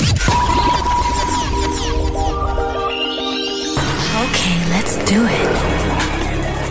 [4.26, 5.46] Okay, let's do it.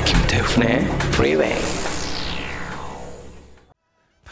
[0.06, 1.85] 김태훈의 Freeway.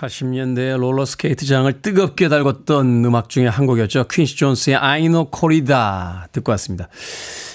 [0.04, 4.06] 80년대 롤러스케이트장을 뜨겁게 달궜던 음악 중에 한 곡이었죠.
[4.10, 6.90] 퀸시 존스의 아이노 코리다 듣고 왔습니다.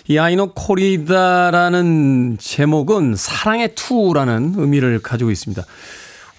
[0.06, 5.62] 이 아이노 코리다라는 제목은 사랑의 투라는 의미를 가지고 있습니다.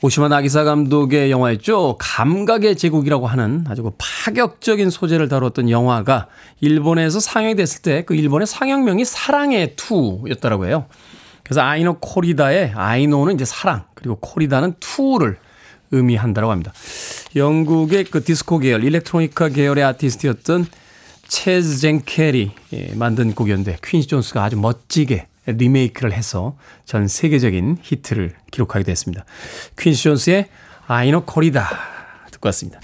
[0.01, 1.97] 오시마 나기사 감독의 영화였죠.
[1.99, 6.27] 감각의 제국이라고 하는 아주 그 파격적인 소재를 다뤘던 영화가
[6.61, 10.85] 일본에서 상영이 됐을 때 그 일본의 상영명이 사랑의 투우였더라고 해요.
[11.43, 15.37] 그래서 아이노 코리다의 아이노는 이제 사랑, 그리고 Corrida는 투우를
[15.91, 16.73] 의미한다고 합니다.
[17.35, 20.67] 영국의 그 디스코 계열, 일렉트로니카 계열의 아티스트였던
[21.27, 28.83] 채즈 쟁켈이 예, 만든 곡이었는데 퀸시 존스가 아주 멋지게 리메이크를 해서 전 세계적인 히트를 기록하게
[28.85, 29.25] 됐습니다.
[29.77, 30.49] 퀸시 존스의
[30.87, 31.69] Ai no Corrida
[32.31, 32.79] 듣고 왔습니다.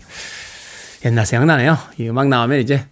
[1.06, 1.78] 옛날 생각나네요.
[2.00, 2.86] 이 음악 나오면 이제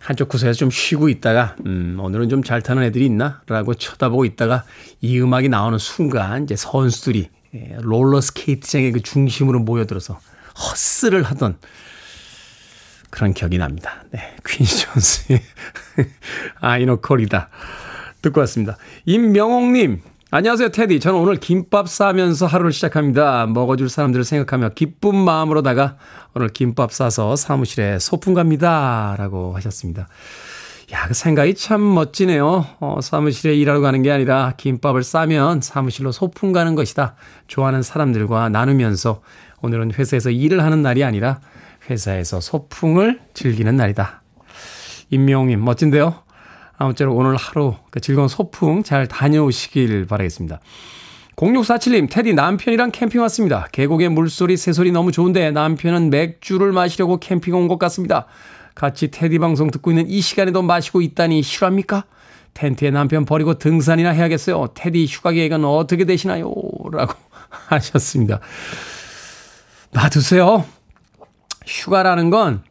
[0.00, 3.42] 한쪽 구석에서 좀 쉬고 있다가 음, 오늘은 좀 잘 타는 애들이 있나?
[3.46, 4.64] 라고 쳐다보고 있다가
[5.00, 10.20] 이 음악이 나오는 순간 이제 선수들이 예, 롤러 스케이트장의 그 중심으로 모여들어서
[10.58, 11.56] 허슬을 하던
[13.10, 14.04] 그런 기억이 납니다.
[14.10, 15.40] 네, 퀸시 존스의
[16.60, 17.48] 아이노 코리다
[18.20, 18.76] 듣고 왔습니다.
[19.06, 21.00] 임명옥님, 안녕하세요, 테디.
[21.00, 23.46] 저는 오늘 김밥 싸면서 하루를 시작합니다.
[23.46, 25.96] 먹어줄 사람들을 생각하며 기쁜 마음으로다가
[26.34, 29.14] 오늘 김밥 싸서 사무실에 소풍 갑니다.
[29.18, 30.08] 라고 하셨습니다.
[30.92, 32.64] 야, 그 생각이 참 멋지네요.
[32.78, 37.16] 어, 사무실에 일하러 가는 게 아니라 김밥을 싸면 사무실로 소풍 가는 것이다.
[37.48, 39.20] 좋아하는 사람들과 나누면서
[39.62, 41.40] 오늘은 회사에서 일을 하는 날이 아니라
[41.90, 44.22] 회사에서 소풍을 즐기는 날이다.
[45.10, 46.14] 임명님, 멋진데요?
[46.78, 50.60] 아무쪼록 오늘 하루 그 즐거운 소풍 잘 다녀오시길 바라겠습니다.
[51.34, 53.66] 0647님, 테디 남편이랑 캠핑 왔습니다.
[53.72, 58.26] 계곡의 물소리, 새소리 너무 좋은데 남편은 맥주를 마시려고 캠핑 온 것 같습니다.
[58.76, 62.04] 같이 테디 방송 듣고 있는 이 시간에도 마시고 있다니 실합니까?
[62.54, 64.68] 텐트에 남편 버리고 등산이나 해야겠어요.
[64.74, 66.52] 테디 휴가 계획은 어떻게 되시나요?
[66.92, 67.14] 라고
[67.68, 68.38] 하셨습니다.
[69.90, 70.64] 놔두세요.
[71.66, 72.62] 휴가라는 건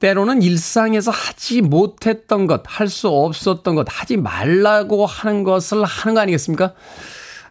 [0.00, 6.20] 때로는 일상에서 하지 못했던 것, 할 수 없었던 것, 하지 말라고 하는 것을 하는 거
[6.20, 6.74] 아니겠습니까?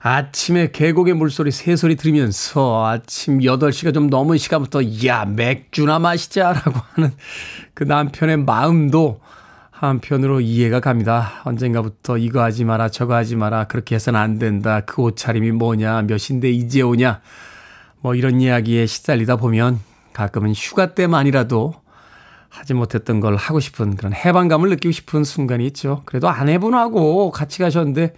[0.01, 7.11] 아침에 계곡의 물소리, 새소리 들으면서 아침 8시가 좀 넘은 시간부터 야, 맥주나 마시자라고 하는
[7.73, 9.19] 그 남편의 마음도
[9.71, 11.41] 한편으로 이해가 갑니다.
[11.43, 14.81] 언젠가부터 이거 하지 마라, 저거 하지 마라, 그렇게 해서는 안 된다.
[14.81, 17.19] 그 옷차림이 뭐냐, 몇인데 이제 오냐.
[17.99, 19.79] 뭐 이런 이야기에 시달리다 보면
[20.13, 21.73] 가끔은 휴가 때만이라도
[22.47, 26.03] 하지 못했던 걸 하고 싶은 그런 해방감을 느끼고 싶은 순간이 있죠.
[26.05, 28.13] 그래도 아내분하고 같이 가셨는데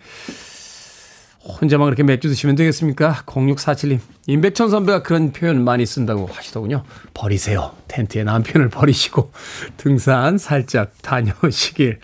[1.44, 3.24] 혼자만 그렇게 맥주 드시면 되겠습니까?
[3.26, 4.00] 0647님.
[4.28, 6.84] 임백천 선배가 그런 표현 많이 쓴다고 하시더군요.
[7.14, 7.72] 버리세요.
[7.88, 9.32] 텐트에 남편을 버리시고
[9.78, 12.00] 등산 살짝 다녀오시길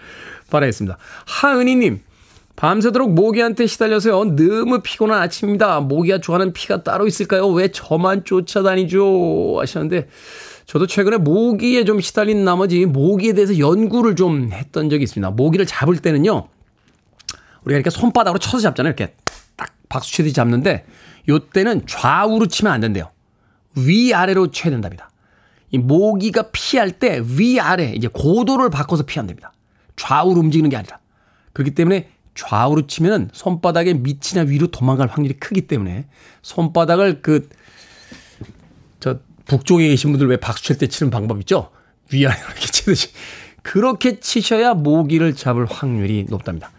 [0.49, 0.97] 바라겠습니다.
[1.25, 2.01] 하은희님.
[2.55, 4.35] 밤새도록 모기한테 시달려서요.
[4.35, 5.79] 너무 피곤한 아침입니다.
[5.81, 7.47] 모기가 좋아하는 피가 따로 있을까요?
[7.49, 9.57] 왜 저만 쫓아다니죠?
[9.59, 10.09] 하셨는데
[10.65, 15.29] 저도 최근에 모기에 좀 시달린 나머지 모기에 대해서 연구를 좀 했던 적이 있습니다.
[15.29, 16.47] 모기를 잡을 때는요.
[17.63, 18.93] 우리가 이렇게 손바닥으로 쳐서 잡잖아요.
[18.97, 19.26] 이렇게 딱
[19.89, 20.85] 박수 치듯이 잡는데
[21.29, 23.09] 요때는 좌우로 치면 안 된대요.
[23.75, 25.09] 위아래로 쳐야 된답니다.
[25.71, 29.53] 이 모기가 피할 때 위아래 이제 고도를 바꿔서 피하면 됩니다.
[29.95, 30.99] 좌우로 움직이는 게 아니라.
[31.53, 36.07] 그렇기 때문에 좌우로 치면은 손바닥에 밑이나 위로 도망갈 확률이 크기 때문에
[36.41, 37.49] 손바닥을 그
[38.99, 41.69] 저 북쪽에 계신 분들 왜 박수 칠 때 치는 방법 있죠?
[42.11, 43.09] 위아래로 이렇게 치듯이
[43.61, 46.71] 그렇게 치셔야 모기를 잡을 확률이 높답니다.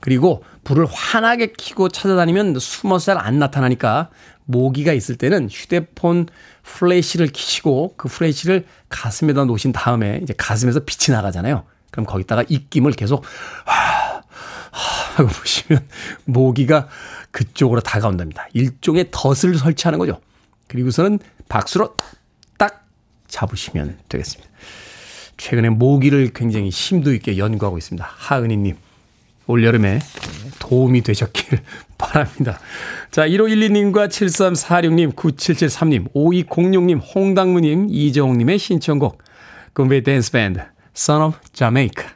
[0.00, 4.10] 그리고 불을 환하게 켜고 찾아다니면 숨어서 잘 안 나타나니까
[4.44, 6.28] 모기가 있을 때는 휴대폰
[6.62, 11.64] 플래시를 키시고 그 플래시를 가슴에다 놓으신 다음에 이제 가슴에서 빛이 나가잖아요.
[11.90, 13.24] 그럼 거기다가 입김을 계속
[13.64, 14.22] 하,
[14.70, 15.86] 하 하고 보시면
[16.24, 16.88] 모기가
[17.30, 18.46] 그쪽으로 다가온답니다.
[18.52, 20.20] 일종의 덫을 설치하는 거죠.
[20.68, 21.96] 그리고서는 박수로
[22.58, 22.86] 딱
[23.28, 24.50] 잡으시면 되겠습니다.
[25.36, 28.08] 최근에 모기를 굉장히 심도 있게 연구하고 있습니다.
[28.16, 28.76] 하은희님.
[29.46, 30.00] 올여름에
[30.58, 31.60] 도움이 되셨길
[31.98, 32.58] 바랍니다.
[33.10, 39.22] 자, 1512님과 7346님, 9773님, 5206님, 홍당무님, 이정욱님의 신청곡,
[39.72, 40.60] 꿈베이 댄스 밴드,
[40.94, 42.15] Son of Jamaica.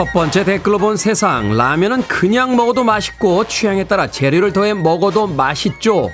[0.00, 1.58] 첫 번째 댓글로 본 세상.
[1.58, 6.08] 라면은 그냥 먹어도 맛있고 취향에 따라 재료를 더해 먹어도 맛있죠.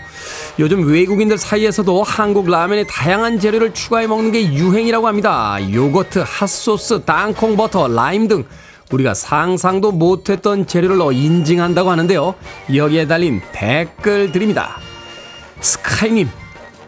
[0.59, 5.57] 요즘 외국인들 사이에서도 한국 라면에 다양한 재료를 추가해 먹는 게 유행이라고 합니다.
[5.73, 8.45] 요거트, 핫소스, 땅콩 버터, 라임 등
[8.91, 12.35] 우리가 상상도 못했던 재료를 넣어 인증한다고 하는데요.
[12.75, 14.81] 여기에 달린 댓글들입니다.
[15.61, 16.29] 스카이님,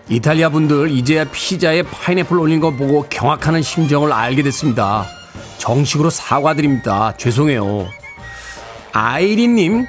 [0.08, 5.06] 이탈리아 분들 이제야 피자에 파인애플 올린 거 보고 경악하는 심정을 알게 됐습니다.
[5.58, 7.14] 정식으로 사과드립니다.
[7.16, 7.88] 죄송해요.
[8.92, 9.86] 아이린님,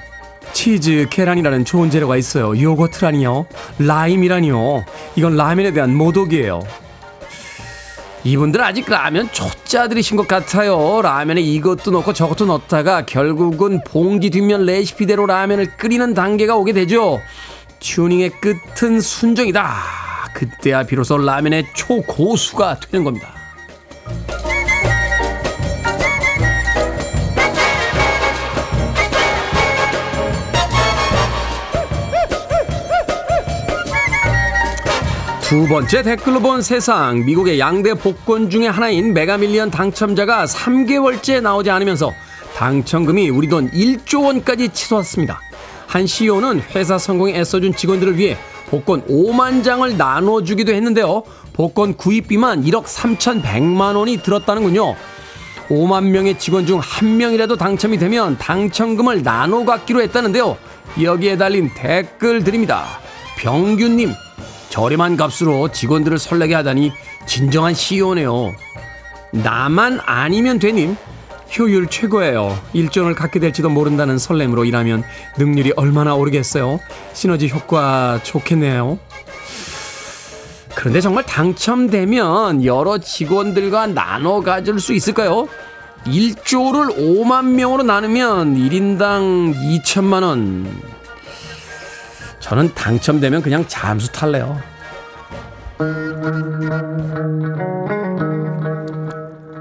[0.52, 2.60] 치즈, 계란이라는 좋은 재료가 있어요.
[2.60, 3.46] 요거트라니요.
[3.80, 4.86] 라임이라니요.
[5.16, 6.62] 이건 라면에 대한 모독이에요.
[8.26, 11.02] 이분들 아직 라면 초짜들이신 것 같아요.
[11.02, 17.22] 라면에 이것도 넣고 저것도 넣다가 결국은 봉지 뒷면 레시피대로 라면을 끓이는 단계가 오게 되죠.
[17.80, 19.74] 튜닝의 끝은 순정이다.
[20.34, 23.39] 그때야 비로소 라면의 초고수가 되는 겁니다.
[35.50, 42.14] 두 번째 댓글로 본 세상 미국의 양대 복권 중의 하나인 메가밀리언 당첨자가 3개월째 나오지 않으면서
[42.56, 45.42] 당첨금이 우리 돈 1조 원까지 치솟았습니다.
[45.88, 48.38] 한 CEO는 회사 성공에 애써준 직원들을 위해
[48.70, 51.24] 복권 5만 장을 나눠주기도 했는데요.
[51.54, 54.96] 복권 구입비만 1억 3,100만 원이 들었다는군요.
[55.70, 60.58] 5만 명의 직원 중 한 명이라도 당첨이 되면 당첨금을 나눠 갖기로 했다는데요.
[61.02, 62.86] 여기에 달린 댓글 드립니다.
[63.38, 64.14] 병규님,
[64.70, 66.92] 저렴한 값으로 직원들을 설레게 하다니
[67.26, 68.54] 진정한 CEO네요.
[69.32, 70.96] 나만 아니면 되님.
[71.58, 72.58] 효율 최고예요.
[72.74, 75.04] 일정을 갖게 될지도 모른다는 설렘으로 일하면
[75.38, 76.80] 능률이 얼마나 오르겠어요.
[77.14, 79.00] 시너지 효과 좋겠네요.
[80.76, 85.48] 그런데 정말 당첨되면 여러 직원들과 나눠 가질 수 있을까요?
[86.06, 90.99] 1조를 5만 명으로 나누면 1인당 2천만 원.
[92.40, 94.60] 저는 당첨되면 그냥 잠수 탈래요.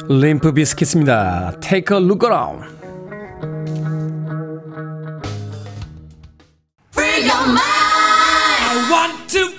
[0.08, 1.52] 림프 비스킷입니다.
[1.60, 2.64] Take a look around.
[8.70, 9.57] I want to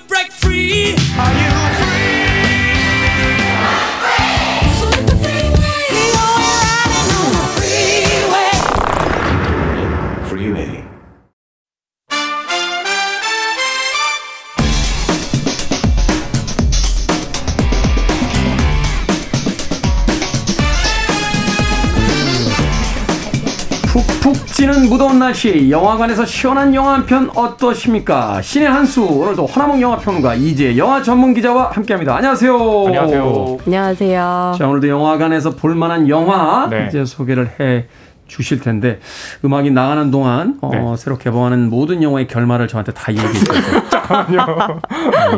[24.90, 28.42] 무더운 날씨 영화관에서 시원한 영화 한 편 어떠십니까?
[28.42, 32.16] 신의 한수 오늘도 허나몽 영화평론가 이제 영화 전문 기자와 함께합니다.
[32.18, 32.86] 안녕하세요.
[32.88, 33.58] 안녕하세요.
[33.66, 34.56] 안녕하세요.
[34.58, 36.88] 자 오늘도 영화관에서 볼만한 영화 네.
[36.90, 37.86] 이제 소개를 해
[38.28, 39.00] 주실 텐데
[39.44, 40.98] 음악이 나가는 동안 어, 네.
[40.98, 43.62] 새로 개봉하는 모든 영화의 결말을 저한테 다 얘기해 주세요.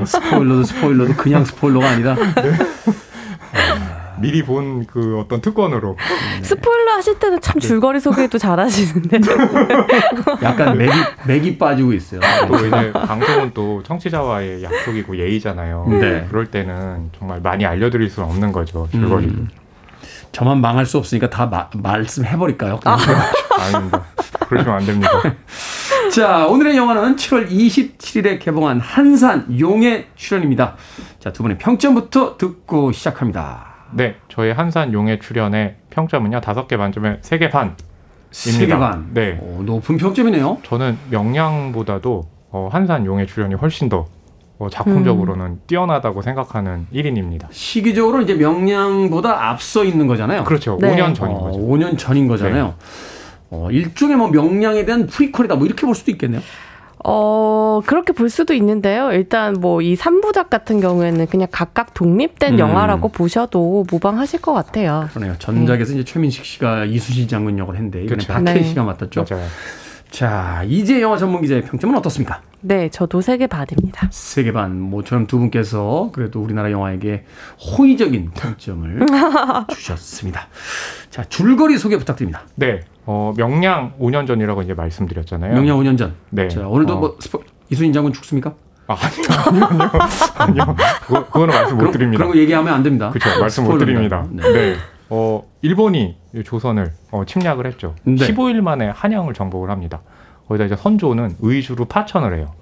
[0.01, 2.15] 어, 스포일러도 스포일러도 그냥 스포일러가 아니다.
[4.21, 5.97] 미리 본 그 어떤 특권으로
[6.43, 9.19] 스포일러 하실 때는 참 줄거리 소개도 잘하시는데.
[10.43, 10.91] 약간 맥이
[11.27, 12.19] 맥이 빠지고 있어요.
[12.47, 15.87] 또 이제 방송은 또 청취자와의 약속이고 예의잖아요.
[15.89, 16.25] 네.
[16.29, 18.87] 그럴 때는 정말 많이 알려드릴 수는 없는 거죠.
[18.91, 19.25] 줄거리.
[19.27, 19.49] 음.
[20.31, 22.79] 저만 망할 수 없으니까 다 마- 말씀해버릴까요?
[22.85, 22.97] 아.
[23.59, 24.03] 아닙니다.
[24.47, 25.09] 그러시면 안 됩니다.
[26.13, 30.75] 자, 오늘의 영화는 7월 27일에 개봉한 한산 용의 출연입니다.
[31.19, 33.70] 자, 두 분의 평점부터 듣고 시작합니다.
[33.93, 37.75] 네, 저희 한산 용의 출연의 평점은요 다섯 개 만점에 세 개 반.
[38.31, 39.09] 세개 반.
[39.13, 39.37] 네.
[39.41, 40.59] 오, 높은 평점이네요.
[40.63, 44.07] 저는 명량보다도 어, 한산 용의 출연이 훨씬 더
[44.57, 47.47] 어, 작품적으로는 뛰어나다고 생각하는 1인입니다.
[47.51, 50.43] 시기적으로 이제 명량보다 앞서 있는 거잖아요.
[50.45, 50.77] 그렇죠.
[50.79, 50.95] 네.
[50.95, 51.59] 5년 전인 어, 거죠.
[51.59, 52.75] 5년 전인 거잖아요.
[53.49, 55.55] 어, 일종의 뭐 명량에 대한 프리퀄이다.
[55.55, 56.41] 뭐 이렇게 볼 수도 있겠네요.
[57.03, 59.11] 어, 그렇게 볼 수도 있는데요.
[59.11, 62.59] 일단 뭐 이 3부작 같은 경우에는 그냥 각각 독립된 음.
[62.59, 65.07] 영화라고 보셔도 무방하실 것 같아요.
[65.13, 65.35] 그러네요.
[65.39, 68.33] 전작에서 이제 최민식 씨가 이수지 장군 역을 했는데 이번에 그렇죠.
[68.33, 68.63] 박해일 네.
[68.69, 69.25] 씨가 맡았죠.
[69.29, 69.45] 맞아요.
[70.21, 72.41] 자, 이제 영화 전문 기자의 평점은 어떻습니까?
[72.59, 74.09] 네, 저도 세개 반입니다.
[74.11, 77.23] 세계 반 모처럼 두 분께서 그래도 우리나라 영화에게
[77.59, 78.99] 호의적인 평점을
[79.73, 80.47] 주셨습니다.
[81.09, 82.41] 자, 줄거리 소개 부탁드립니다.
[82.55, 82.81] 네.
[83.05, 85.53] 어, 명량 5년 전이라고 이제 말씀드렸잖아요.
[85.53, 86.13] 명량 5년 전.
[86.29, 86.49] 네.
[86.49, 86.99] 자, 오늘도 어.
[86.99, 88.53] 뭐 스포, 이순신 장군 죽습니까?
[88.87, 88.97] 아,
[89.47, 89.91] 아니요, 아니요,
[90.35, 90.75] 아니요.
[91.07, 92.17] 그거, 그거는 말씀 못 그런- 드립니다.
[92.17, 93.09] 그런 거 얘기하면 안 됩니다.
[93.11, 93.39] 그렇죠.
[93.39, 93.77] 말씀 못.
[93.77, 94.27] 드립니다.
[94.29, 94.43] 네.
[94.51, 94.75] 네.
[95.13, 97.95] 어, 일본이 이 조선을 어, 침략을 했죠.
[98.03, 98.15] 네.
[98.15, 100.01] 15일 만에 한양을 정복을 합니다.
[100.47, 102.53] 거기다 이제 선조는 의주로 파천을 해요.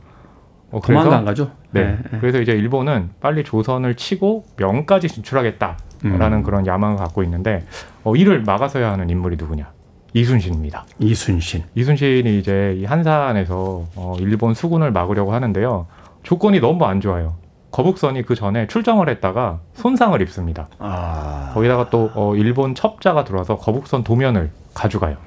[0.72, 1.52] 어, 도망가 안 가죠?
[1.70, 2.00] 네.
[2.20, 6.44] 그래서 이제 일본은 빨리 조선을 치고 명까지 진출하겠다라는 음.
[6.44, 7.66] 그런 야망을 갖고 있는데
[8.04, 9.72] 어, 이를 막아서야 하는 인물이 누구냐?
[10.16, 10.86] 이순신입니다.
[10.98, 11.66] 이순신.
[11.76, 15.86] 이순신이 이제 이 한산에서 어, 일본 수군을 막으려고 하는데요.
[16.24, 17.36] 조건이 너무 안 좋아요.
[17.72, 20.68] 거북선이 그 전에 출정을 했다가 손상을 입습니다.
[20.80, 25.18] 아, 거기다가 또 어, 일본 첩자가 들어와서 거북선 도면을 가져가요.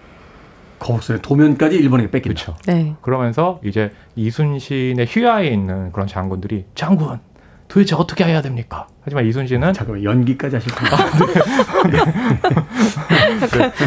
[0.81, 2.43] 거북선의 도면까지 일본에게 뺏긴다.
[2.45, 2.59] 그렇죠.
[2.67, 2.95] 네.
[3.01, 7.21] 그러면서 이제 이순신의 휘하에 있는 그런 장군들이 장군
[7.69, 8.87] 도대체 어떻게 해야 됩니까?
[9.05, 10.97] 하지만 이순신은 잠깐만 연기까지 하실 건가?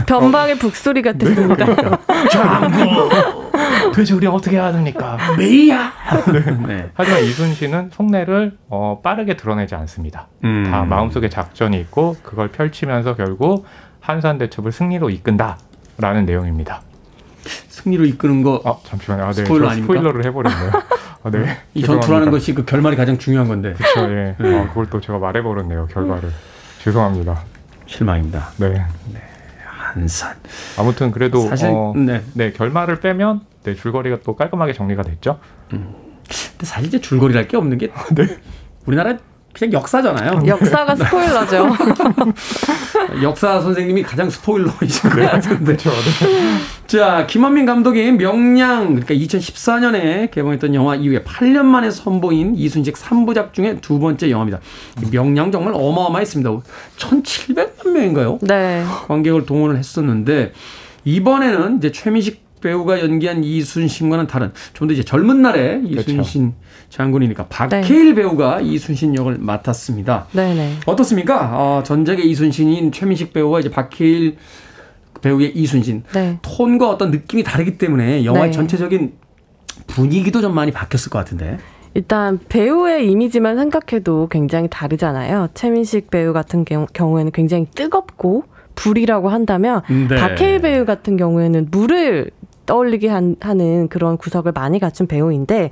[0.06, 1.66] 변방의 북소리 같았습니다.
[3.86, 5.18] 도대체 우리 어떻게 해야 됩니까?
[5.38, 5.93] 메이야.
[6.68, 6.89] 네.
[6.93, 10.28] 하지만 이순신은 속내를 어, 빠르게 드러내지 않습니다.
[10.43, 10.68] 음.
[10.70, 13.66] 다 마음속에 작전이 있고 그걸 펼치면서 결국
[14.01, 16.82] 한산 대첩을 승리로 이끈다라는 내용입니다.
[17.70, 18.62] 승리로 이끄는 거.
[18.66, 19.24] 아 잠시만요.
[19.24, 19.43] 아, 네.
[19.43, 19.93] 스포일러 저 아닙니까?
[19.93, 20.72] 스포일러를 해버렸네요.
[21.24, 21.58] 아, 네.
[21.74, 22.32] 이 전투라는.
[22.32, 24.12] 것이 그 결말이 가장 중요한 건데 그렇죠.
[24.12, 24.36] 예.
[24.39, 25.88] 아, 그걸 또 제가 말해버렸네요.
[25.88, 26.32] 결과를.
[26.80, 27.41] 죄송합니다.
[27.88, 28.49] 실망입니다.
[28.58, 28.84] 네.
[29.96, 30.36] 한산.
[30.78, 32.22] 아무튼 그래도 사실 어, 네.
[32.34, 35.39] 네 결말을 빼면 네, 줄거리가 또 깔끔하게 정리가 됐죠.
[35.70, 37.91] 근데 사실 이제 줄거리랄 게 없는 게
[38.86, 39.18] 우리나라
[39.58, 40.41] 그냥 역사잖아요.
[40.45, 41.70] 역사가 스포일러죠.
[43.24, 45.78] 역사 선생님이 가장 스포일러이신 것 같은데.
[46.88, 53.78] 자, 김원민 감독이 명량, 그러니까 2014년에 개봉했던 영화 이후에 8년 만에 선보인 이순식 3부작 중에
[53.82, 54.60] 두 번째 영화입니다.
[55.01, 56.49] 이 명량 정말 어마어마했습니다.
[56.97, 58.39] 1,700만 명인가요?
[58.41, 58.84] 네.
[59.08, 60.51] 관객을 동원을 했었는데,
[61.06, 66.53] 이번에는 이제 최민식 배우가 연기한 이순신과는 다른 좀 더 이제 젊은 날의 이순신
[66.89, 70.28] 장군이니까 박해일 배우가 이순신 역을 맡았습니다.
[70.32, 70.78] 네네.
[70.86, 71.51] 어떻습니까?
[71.53, 74.38] 어, 전작의 이순신인 최민식 배우와 이제 박해일
[75.22, 76.38] 배우의 이순신 네.
[76.41, 78.51] 톤과 어떤 느낌이 다르기 때문에 영화의 네.
[78.51, 79.13] 전체적인
[79.88, 81.57] 분위기도 좀 많이 바뀌었을 것 같은데.
[81.93, 85.49] 일단 배우의 이미지만 생각해도 굉장히 다르잖아요.
[85.53, 88.43] 최민식 배우 같은 경우- 경우에는 굉장히 뜨겁고
[88.76, 90.16] 불이라고 한다면 네.
[90.16, 92.30] 박해일 배우 같은 경우에는 물을
[92.66, 95.70] 떠올리게 한- 하는 그런 구석을 많이 갖춘 배우인데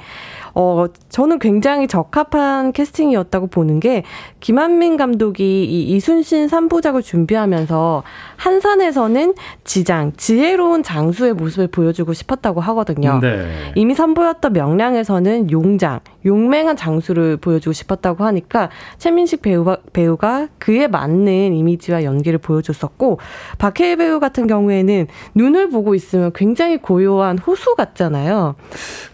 [0.56, 4.04] 어 저는 굉장히 적합한 캐스팅이었다고 보는 게
[4.40, 8.04] 김한민 감독이 이 이순신 3부작을 준비하면서
[8.38, 9.34] 한산에서는
[9.64, 13.20] 지장, 지혜로운 장수의 모습을 보여주고 싶었다고 하거든요.
[13.20, 13.72] 네.
[13.76, 22.04] 이미 선보였던 명량에서는 용장, 용맹한 장수를 보여주고 싶었다고 하니까 최민식 배우가, 배우가 그에 맞는 이미지와
[22.04, 23.20] 연기를 보여줬었고
[23.58, 28.56] 박해일 배우 같은 경우에는 눈을 보고 있으면 굉장히 고요한 호수 같잖아요.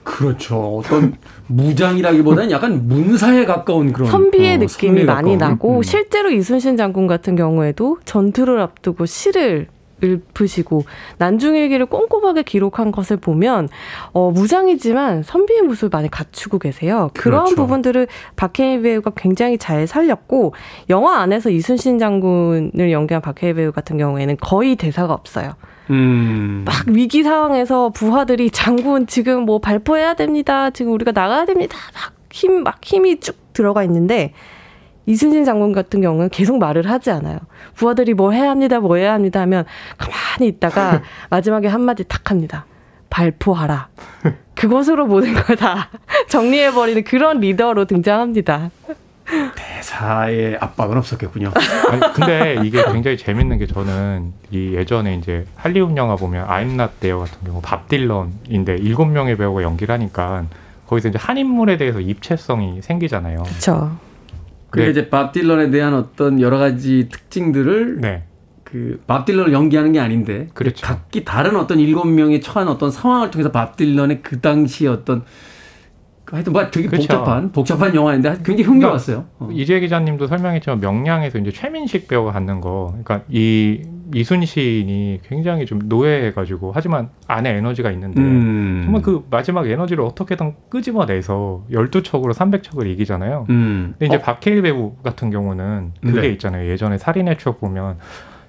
[0.03, 0.79] 그렇죠.
[0.79, 1.15] 어떤
[1.47, 5.37] 무장이라기보다는 약간 문사에 가까운 그런 선비의 어, 느낌이 많이 가까운.
[5.37, 5.83] 나고 음.
[5.83, 9.67] 실제로 이순신 장군 같은 경우에도 전투를 앞두고 시를
[10.01, 10.83] 읊으시고
[11.17, 13.67] 난중일기를 꼼꼼하게 기록한 것을 보면
[14.13, 17.09] 어, 무장이지만 선비의 모습을 많이 갖추고 계세요.
[17.13, 17.55] 그런 그렇죠.
[17.55, 20.53] 부분들을 박해일 배우가 굉장히 잘 살렸고
[20.89, 25.55] 영화 안에서 이순신 장군을 연기한 박해일 배우 같은 경우에는 거의 대사가 없어요.
[25.89, 26.63] 음.
[26.65, 30.69] 막 위기 상황에서 부하들이 장군 지금 뭐 발포해야 됩니다.
[30.69, 31.77] 지금 우리가 나가야 됩니다.
[31.93, 34.33] 막 힘 막 힘이 쭉 들어가 있는데
[35.07, 37.39] 이순신 장군 같은 경우는 계속 말을 하지 않아요.
[37.73, 38.79] 부하들이 뭐 해야 합니다.
[38.79, 39.65] 뭐 해야 합니다 하면
[39.97, 42.65] 가만히 있다가 마지막에 한마디 탁 합니다.
[43.09, 43.87] 발포하라.
[44.53, 45.89] 그것으로 모든 걸 다
[46.29, 48.69] 정리해버리는 그런 리더로 등장합니다.
[49.55, 51.51] 대사의 압박은 없었겠군요.
[51.89, 56.93] 아니, 근데 이게 굉장히 재밌는 게 저는 이 예전에 이제 할리우드 영화 보면 I'm Not
[56.99, 60.45] There 같은 경우 밥 딜런인데 일곱 명의 배우가 연기를 하니까
[60.87, 63.43] 거기서 이제 한 인물에 대해서 입체성이 생기잖아요.
[63.43, 63.97] 그렇죠.
[64.69, 64.91] 그게 네.
[64.91, 68.23] 이제 밥 딜런에 대한 어떤 여러 가지 특징들을 네.
[68.63, 70.85] 그밥 딜런을 연기하는 게 아닌데 그렇죠.
[70.85, 75.25] 각기 다른 어떤 일곱 명이 처한 어떤 상황을 통해서 밥 딜런의 그 당시 어떤 그
[76.31, 77.07] 하여튼 뭐 되게 그렇죠.
[77.07, 79.25] 복잡한 복잡한 영화인데 굉장히 흥미로웠어요.
[79.39, 79.49] 어.
[79.51, 83.81] 이재 기자님도 설명했지만 명량에서 이제 최민식 배우가 갖는 거, 그러니까 이
[84.13, 88.81] 이순신이 굉장히 좀 노예해가지고 하지만 안에 에너지가 있는데 음.
[88.83, 93.45] 정말 그 마지막 에너지를 어떻게든 끄집어내서 12척으로 300척을 이기잖아요.
[93.49, 93.93] 음.
[93.97, 96.27] 근데 이제 어, 박해일 배우 같은 경우는 그게 네.
[96.29, 96.69] 있잖아요.
[96.69, 97.97] 예전에 살인의 추억 보면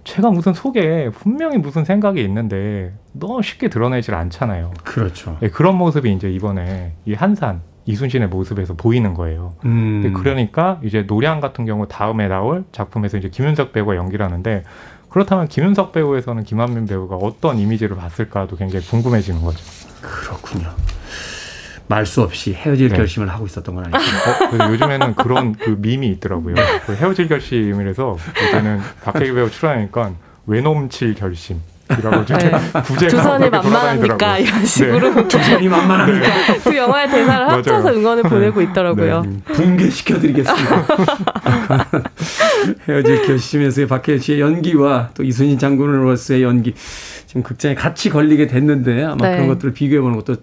[0.05, 4.73] 제가 무슨 속에 분명히 무슨 생각이 있는데 너무 쉽게 드러내질 않잖아요.
[4.83, 5.37] 그렇죠.
[5.41, 9.55] 네, 그런 모습이 이제 이번에 이 한산 이순신의 모습에서 보이는 거예요.
[9.65, 10.03] 음.
[10.05, 14.65] 네, 그러니까 이제 노량 같은 경우 다음에 나올 작품에서 이제 김윤석 배우가 연기를 하는데
[15.09, 19.59] 그렇다면 김윤석 배우에서는 김한민 배우가 어떤 이미지를 봤을까도 굉장히 궁금해지는 거죠.
[20.01, 20.69] 그렇군요.
[21.89, 22.97] 말 수 없이 헤어질 네.
[22.97, 23.99] 결심을 하고 있었던 건 아니죠.
[23.99, 26.55] 어, 요즘에는 그런 그 밈이 있더라고요.
[26.87, 28.17] 그 헤어질 결심이라서
[28.47, 30.13] 이제는 박해기 배우 출연하니까
[30.47, 31.61] 외놈칠 결심.
[31.99, 32.51] 이라고 이제 네.
[32.83, 33.51] 부제가 조선이?
[33.51, 34.45] 돌아다니더라고요.
[34.47, 36.29] 이런 식으로 조선이 만만합니까?
[36.65, 37.57] 그 영화의 대사를 맞아요.
[37.59, 39.23] 합쳐서 응원을 보내고 있더라고요.
[39.23, 40.87] 네, 붕괴시켜드리겠습니다.
[42.89, 46.75] 헤어질 결심에서의 박해일 씨의 연기와 또 이순신 장군으로서의 연기
[47.27, 49.35] 지금 극장에 같이 걸리게 됐는데 아마 네.
[49.37, 50.37] 그런 것들을 비교해보는 것도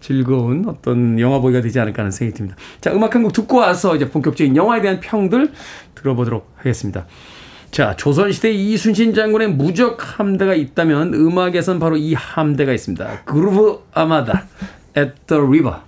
[0.00, 2.56] 즐거운 어떤 영화 보기가 되지 않을까 하는 생각이 듭니다.
[2.80, 5.52] 자, 음악 한 곡 듣고 와서 이제 본격적인 영화에 대한 평들
[5.94, 7.06] 들어보도록 하겠습니다.
[7.72, 13.22] 자, 조선시대 이순신 장군의 무적 함대가 있다면 음악에선 바로 이 함대가 있습니다.
[13.24, 14.46] 그루브 아마다,
[14.94, 15.78] at the river.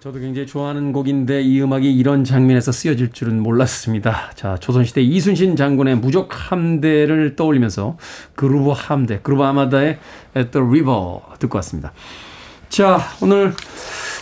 [0.00, 4.32] 저도 굉장히 좋아하는 곡인데 이 음악이 이런 장면에서 쓰여질 줄은 몰랐습니다.
[4.34, 7.96] 자, 조선시대 이순신 장군의 무적 함대를 떠올리면서
[8.34, 9.98] 그루브 함대, 그루브 아마다의
[10.36, 11.94] at the river 듣고 왔습니다.
[12.68, 13.54] 자, 오늘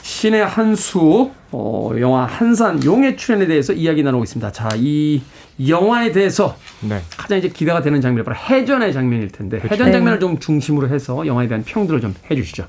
[0.05, 4.53] 신의 한수, 어, 영화 한산 용의 출연에 대해서 이야기 나누고 있습니다.
[4.53, 5.23] 자, 이
[5.67, 7.01] 영화에 대해서 네.
[7.17, 9.93] 가장 이제 기대가 되는 장면이 바로 해전의 장면일 텐데 해전 네.
[9.93, 12.67] 장면을 좀 중심으로 해서 영화에 대한 평들을 좀 해주시죠.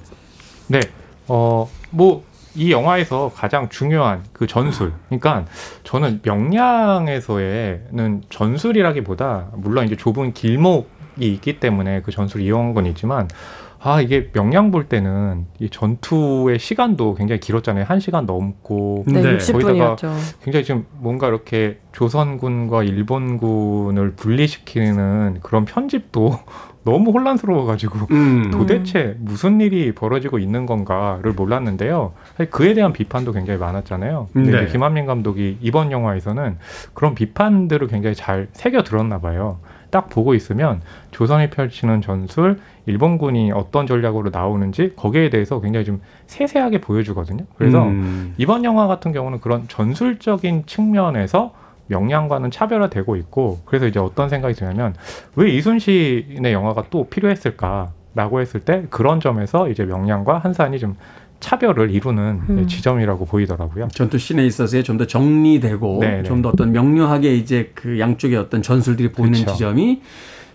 [0.67, 0.79] 네.
[1.27, 2.23] 어, 뭐,
[2.55, 4.93] 이 영화에서 가장 중요한 그 전술.
[5.09, 5.43] 그러니까
[5.83, 13.27] 저는 명량에서의는 전술이라기보다, 물론 이제 좁은 길목 이 있기 때문에 그 전술을 이용한 건 있지만,
[13.79, 17.85] 아, 이게 명량 볼 때는 이 전투의 시간도 굉장히 길었잖아요.
[17.87, 19.03] 한 시간 넘고.
[19.07, 19.37] 네, 네.
[19.37, 20.11] 60분이었죠.
[20.43, 26.39] 굉장히 지금 뭔가 이렇게 조선군과 일본군을 분리시키는 그런 편집도
[26.85, 28.51] 너무 혼란스러워가지고 음.
[28.51, 32.13] 도대체 무슨 일이 벌어지고 있는 건가를 몰랐는데요.
[32.37, 34.29] 사실 그에 대한 비판도 굉장히 많았잖아요.
[34.33, 34.63] 근데 네.
[34.63, 36.57] 이제 김한민 감독이 이번 영화에서는
[36.93, 39.57] 그런 비판들을 굉장히 잘 새겨 들었나 봐요.
[39.95, 40.81] 딱 보고 있으면
[41.11, 47.45] 조선이 펼치는 전술, 일본군이 어떤 전략으로 나오는지 거기에 대해서 굉장히 좀 세세하게 보여주거든요.
[47.55, 48.33] 그래서 음.
[48.37, 51.53] 이번 영화 같은 경우는 그런 전술적인 측면에서
[51.87, 54.95] 명량과는 차별화되고 있고 그래서 이제 어떤 생각이 드냐면
[55.37, 60.97] 왜 이순신의 영화가 또 필요했을까 라고 했을 때 그런 점에서 이제 명량과 한산이 좀
[61.49, 62.67] 차별을 이루는 음.
[62.67, 63.87] 지점이라고 보이더라고요.
[63.93, 66.23] 전투 씬에 있어서 좀 더 정리되고 네, 네.
[66.23, 69.51] 좀더 어떤 명료하게 이제 그 양쪽의 어떤 전술들이 보이는 그렇죠.
[69.53, 70.01] 지점이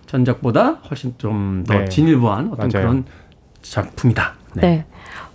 [0.07, 1.85] 전작보다 훨씬 좀더 네.
[1.89, 2.89] 진일보한 어떤 맞아요.
[2.89, 3.05] 그런
[3.63, 4.35] 작품이다.
[4.55, 4.85] 네.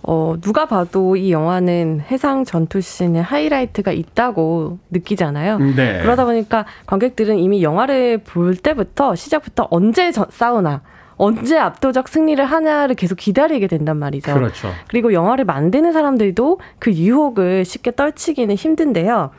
[0.02, 5.58] 어, 누가 봐도 이 영화는 해상 전투 씬의 하이라이트가 있다고 느끼잖아요.
[5.58, 6.00] 네.
[6.02, 10.82] 그러다 보니까 관객들은 이미 영화를 볼 때부터 시작부터 언제 저- 싸우나
[11.16, 14.34] 언제 압도적 승리를 하냐를 계속 기다리게 된단 말이죠.
[14.34, 14.70] 그렇죠.
[14.88, 19.30] 그리고 영화를 만드는 사람들도 그 유혹을 쉽게 떨치기는 힘든데요.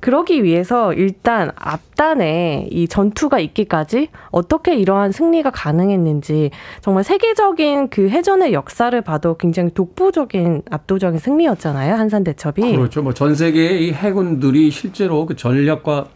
[0.00, 6.50] 그러기 위해서 일단 앞단에 이 전투가 있기까지 어떻게 이러한 승리가 가능했는지
[6.80, 11.94] 정말 세계적인 그 해전의 역사를 봐도 굉장히 독보적인 압도적인 승리였잖아요.
[11.96, 12.76] 한산 대첩이.
[12.76, 13.02] 그렇죠.
[13.02, 16.06] 뭐 전 세계의 이 해군들이 실제로 그 전략과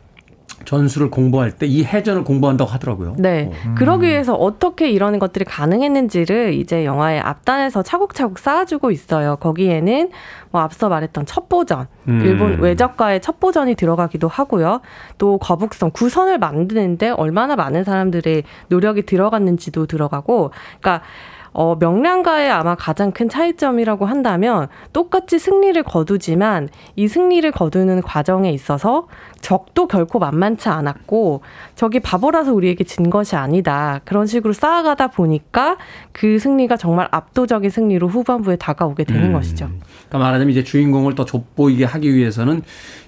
[0.64, 3.14] 전술을 공부할 때 이 해전을 공부한다고 하더라고요.
[3.18, 3.50] 네.
[3.76, 9.36] 그러기 위해서 어떻게 이런 것들이 가능했는지를 이제 영화의 앞단에서 차곡차곡 쌓아주고 있어요.
[9.36, 10.10] 거기에는
[10.50, 12.20] 뭐 앞서 말했던 첩보전, 음.
[12.20, 14.80] 일본 외적과의 첩보전이 들어가기도 하고요.
[15.18, 20.50] 또 거북선, 구선을 만드는데 얼마나 많은 사람들의 노력이 들어갔는지도 들어가고,
[20.80, 21.04] 그러니까
[21.52, 29.08] 어, 명량과의 아마 가장 큰 차이점이라고 한다면 똑같이 승리를 거두지만 이 승리를 거두는 과정에 있어서
[29.40, 31.42] 적도 결코 만만치 않았고
[31.74, 34.00] 적이 바보라서 우리에게 진 것이 아니다.
[34.04, 35.76] 그런 식으로 쌓아가다 보니까
[36.12, 39.32] 그 승리가 정말 압도적인 승리로 후반부에 다가오게 되는 음.
[39.32, 39.68] 것이죠.
[40.08, 42.62] 그러니까 말하자면 이제 주인공을 더 돋보이게 하기 위해서는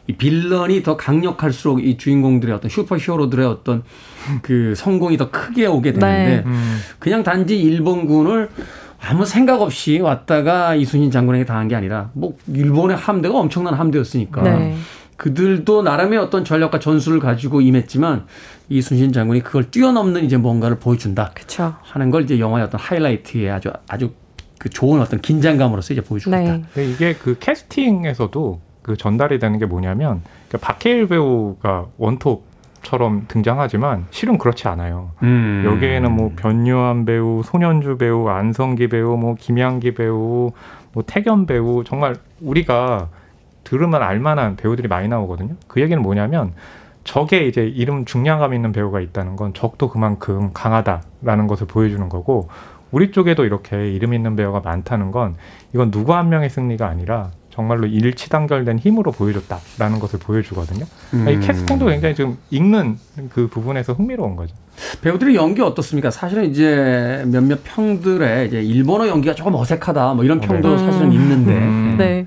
[0.06, 3.82] 이 빌런이 더 강력할수록 이 주인공들의 어떤 슈퍼 히어로들의 어떤
[4.42, 6.52] 그 성공이 더 크게 오게 되는데 네.
[6.98, 8.50] 그냥 단지 일본군을
[9.00, 14.76] 아무 생각 없이 왔다가 이순신 장군에게 당한 게 아니라 뭐 일본의 함대가 엄청난 함대였으니까 네.
[15.16, 18.26] 그들도 나름의 어떤 전략과 전술을 가지고 임했지만
[18.68, 21.76] 이순신 장군이 그걸 뛰어넘는 이제 뭔가를 보여준다 그렇죠.
[21.82, 24.12] 하는 걸 이제 영화의 어떤 하이라이트에 아주 아주
[24.58, 26.52] 그 좋은 어떤 긴장감으로서 이제 보여주고 있다.
[26.52, 26.64] 네.
[26.72, 30.20] 근데 이게 그 캐스팅에서도 그 전달이 되는 게 뭐냐면
[30.50, 35.10] 그 박해일 배우가 원톱처럼 등장하지만 실은 그렇지 않아요.
[35.22, 35.64] 음.
[35.66, 40.52] 여기에는 뭐 변요한 배우, 손현주 배우, 안성기 배우, 뭐 김양기 배우,
[40.92, 43.08] 뭐 태견 배우 정말 우리가
[43.64, 45.54] 들으면 알만한 배우들이 많이 나오거든요.
[45.66, 46.52] 그 얘기는 뭐냐면
[47.04, 52.48] 적에 이제 이름 중량감 있는 배우가 있다는 건 적도 그만큼 강하다라는 것을 보여주는 거고
[52.90, 55.36] 우리 쪽에도 이렇게 이름 있는 배우가 많다는 건
[55.72, 60.84] 이건 누구 한 명의 승리가 아니라 정말로 일치 단결된 힘으로 보여줬다라는 것을 보여주거든요.
[61.14, 61.28] 음.
[61.28, 62.98] 이 캐스팅도 굉장히 좀 읽는
[63.30, 64.56] 그 부분에서 흥미로운 거죠.
[65.02, 66.10] 배우들의 연기 어떻습니까?
[66.10, 70.78] 사실은 이제 몇몇 평들에 이제 일본어 연기가 조금 어색하다 뭐 이런 평도 네.
[70.78, 71.94] 사실은 있는데 음.
[71.96, 72.26] 네.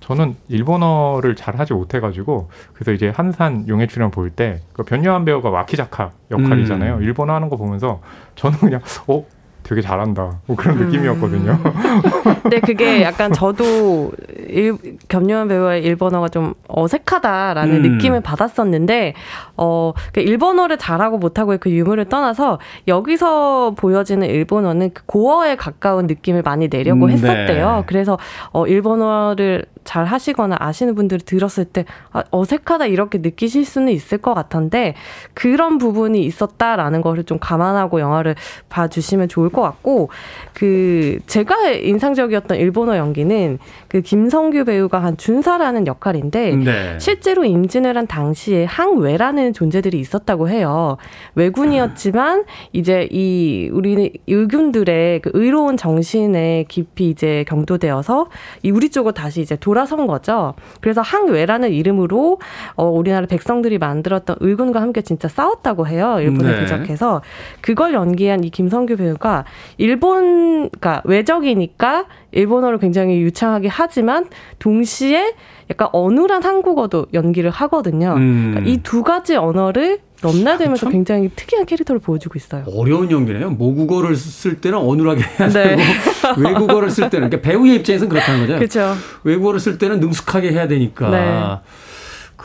[0.00, 5.48] 저는 일본어를 잘 하지 못해가지고 그래서 이제 한산 용의 출연 볼 때 그 변요한 배우가
[5.50, 6.96] 와키자카 역할이잖아요.
[6.96, 7.02] 음.
[7.04, 8.00] 일본어 하는 거 보면서
[8.34, 9.24] 저는 그냥 어
[9.68, 10.86] 되게 잘한다 뭐 그런 음.
[10.86, 11.58] 느낌이었거든요.
[12.42, 14.12] 근데 그게 약간 저도
[14.48, 17.92] 일, 겸요한 배우의 일본어가 좀 어색하다라는 음.
[17.92, 19.12] 느낌을 받았었는데,
[19.58, 26.40] 어, 그 일본어를 잘하고 못하고의 그 유무를 떠나서 여기서 보여지는 일본어는 그 고어에 가까운 느낌을
[26.40, 27.12] 많이 내려고 음, 네.
[27.12, 27.84] 했었대요.
[27.86, 28.18] 그래서
[28.52, 34.34] 어, 일본어를 잘 하시거나 아시는 분들이 들었을 때 아, 어색하다 이렇게 느끼실 수는 있을 것
[34.34, 34.94] 같은데
[35.32, 38.34] 그런 부분이 있었다라는 것을 좀 감안하고 영화를
[38.68, 40.10] 봐주시면 좋을 것 같고
[40.52, 43.58] 그 제가 인상적이었던 일본어 연기는
[43.88, 46.98] 그 김성규 배우가 한 준사라는 역할인데 네.
[47.00, 50.98] 실제로 임진을 한 당시에 항외라는 존재들이 있었다고 해요.
[51.34, 58.28] 외군이었지만 이제 이 우리 의군들의 그 의로운 정신에 깊이 이제 경도되어서
[58.62, 60.54] 이 우리 쪽으로 다시 이제 돌아 선 거죠.
[60.80, 62.40] 그래서 항외라는 이름으로
[62.76, 66.18] 어 우리나라 백성들이 만들었던 의군과 함께 진짜 싸웠다고 해요.
[66.20, 66.60] 일본에 네.
[66.60, 67.22] 대적해서
[67.60, 69.44] 그걸 연기한 이 김성규 배우가
[69.76, 74.26] 일본 그러니까 외적이니까 일본어를 굉장히 유창하게 하지만
[74.58, 75.34] 동시에
[75.70, 78.14] 약간 어눌한 한국어도 연기를 하거든요.
[78.16, 78.50] 음.
[78.52, 82.64] 그러니까 이두 가지 언어를 넘나들면서 참- 굉장히 특이한 캐릭터를 보여주고 있어요.
[82.74, 83.50] 어려운 연기네요.
[83.50, 85.76] 모국어를 쓸 때는 어눌하게 해야 네.
[85.76, 85.82] 되고
[86.40, 88.54] 외국어를 쓸 때는 그러니까 배우의 입장에서는 그렇다는 거죠.
[88.58, 88.94] 그렇죠.
[89.24, 91.56] 외국어를 쓸 때는 능숙하게 해야 되니까 네.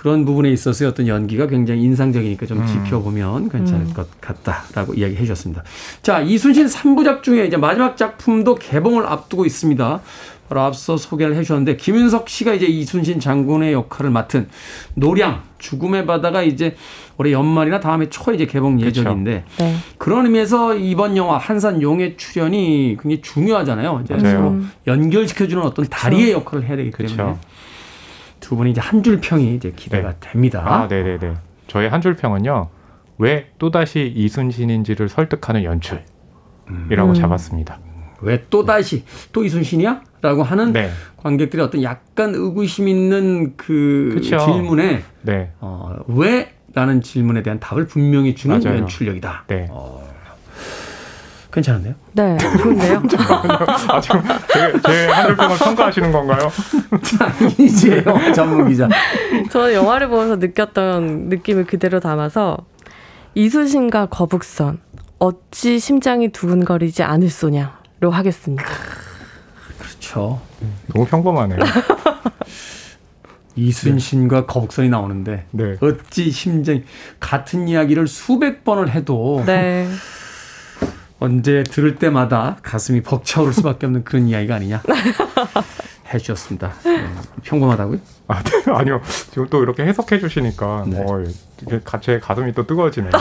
[0.04, 2.68] 그런 부분에 있어서의 어떤 연기가 굉장히 인상적이니까 좀 음.
[2.68, 3.94] 지켜보면 괜찮을 음.
[3.94, 5.64] 것 같다라고 이야기해 주셨습니다.
[6.02, 10.02] 자, 이순신 3부작 중에 이제 마지막 작품도 개봉을 앞두고 있습니다.
[10.50, 14.50] 바로 앞서 소개를 해 주셨는데 김윤석 씨가 이제 이순신 장군의 역할을 맡은
[14.96, 16.76] 노량 죽음의 바다가 이제
[17.18, 19.76] 올해 연말이나 다음해 초에 이제 개봉 예정인데 네.
[19.98, 24.02] 그런 의미에서 이번 영화 한산 용의 출연이 굉장히 중요하잖아요.
[24.04, 24.36] 이제 맞아요.
[24.36, 27.40] 서로 연결시켜주는 어떤 다리의 역할을 해야 되기 때문에 그렇죠.
[28.44, 30.16] 두 분이 이제 한 줄 평이 이제 기대가 네.
[30.20, 30.62] 됩니다.
[30.66, 31.34] 아, 네네네.
[31.68, 32.68] 저의 한 줄 평은요.
[33.18, 36.04] 왜 또다시 이순신인지를 설득하는 연출이라고
[36.70, 37.14] 음.
[37.14, 37.80] 잡았습니다.
[38.22, 40.02] 왜 또 다시 또 이순신이야?
[40.22, 40.90] 라고 하는 네.
[41.18, 44.38] 관객들의 어떤 약간 의구심 있는 그 그쵸.
[44.40, 45.52] 질문에 네.
[45.60, 46.54] 어, 왜?
[46.74, 48.80] 라는 질문에 대한 답을 분명히 주는 맞아요.
[48.80, 49.44] 연출력이다.
[49.48, 49.68] 네.
[51.54, 51.94] 괜찮은데요?
[52.14, 53.04] 네, 좋은데요?
[53.88, 54.22] 아, 지금
[54.84, 56.52] 제한줄 평을 평가하시는 건가요?
[57.60, 58.90] 이제요, 전문 기자.
[59.52, 62.58] 저는 영화를 보면서 느꼈던 느낌을 그대로 담아서
[63.36, 64.80] 이순신과 거북선
[65.20, 68.64] 어찌 심장이 두근거리지 않을 소냐로 하겠습니다.
[69.78, 70.42] 그렇죠.
[70.88, 71.60] 너무 평범하네요.
[73.56, 75.76] 이순신과 거북선이 나오는데 네.
[75.80, 76.84] 어찌 심정이
[77.20, 79.88] 같은 이야기를 수백 번을 해도 네.
[81.24, 84.82] 언제 들을 때마다 가슴이 벅차오를 수밖에 없는 그런 이야기가 아니냐
[86.14, 86.74] 해주셨습니다.
[86.84, 87.08] 네,
[87.44, 87.98] 평범하다고요?
[88.28, 88.64] 아, 네.
[88.72, 89.02] 아니요.
[89.32, 91.00] 지금 또 이렇게 해석해 주시니까 네.
[91.00, 91.24] 어,
[91.62, 93.12] 이게 가- 제 가슴이 또 뜨거워지네요.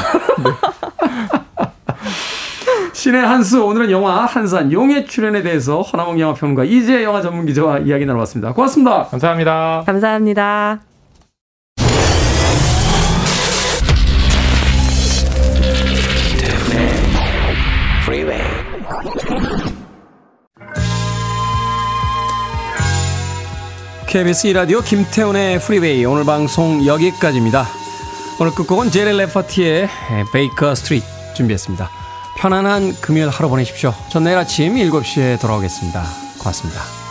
[2.92, 8.04] 신의 한수 오늘은 영화 한산 용의 출연에 대해서 허나몽 영화평론가 이재 영화 전문 기자와 이야기
[8.04, 8.52] 나눠봤습니다.
[8.52, 9.04] 고맙습니다.
[9.04, 9.82] 감사합니다.
[9.86, 10.91] 감사합니다.
[24.12, 27.66] KBS 2라디오 김태훈의 Freeway 오늘 방송 여기까지입니다.
[28.38, 29.88] 오늘 끝곡은 제리 래퍼티의
[30.30, 31.88] Baker Street 준비했습니다.
[32.36, 33.94] 편안한 금요일 하루 보내십시오.
[34.10, 36.04] 전 내일 아침 7시에 돌아오겠습니다.
[36.38, 37.01] 고맙습니다.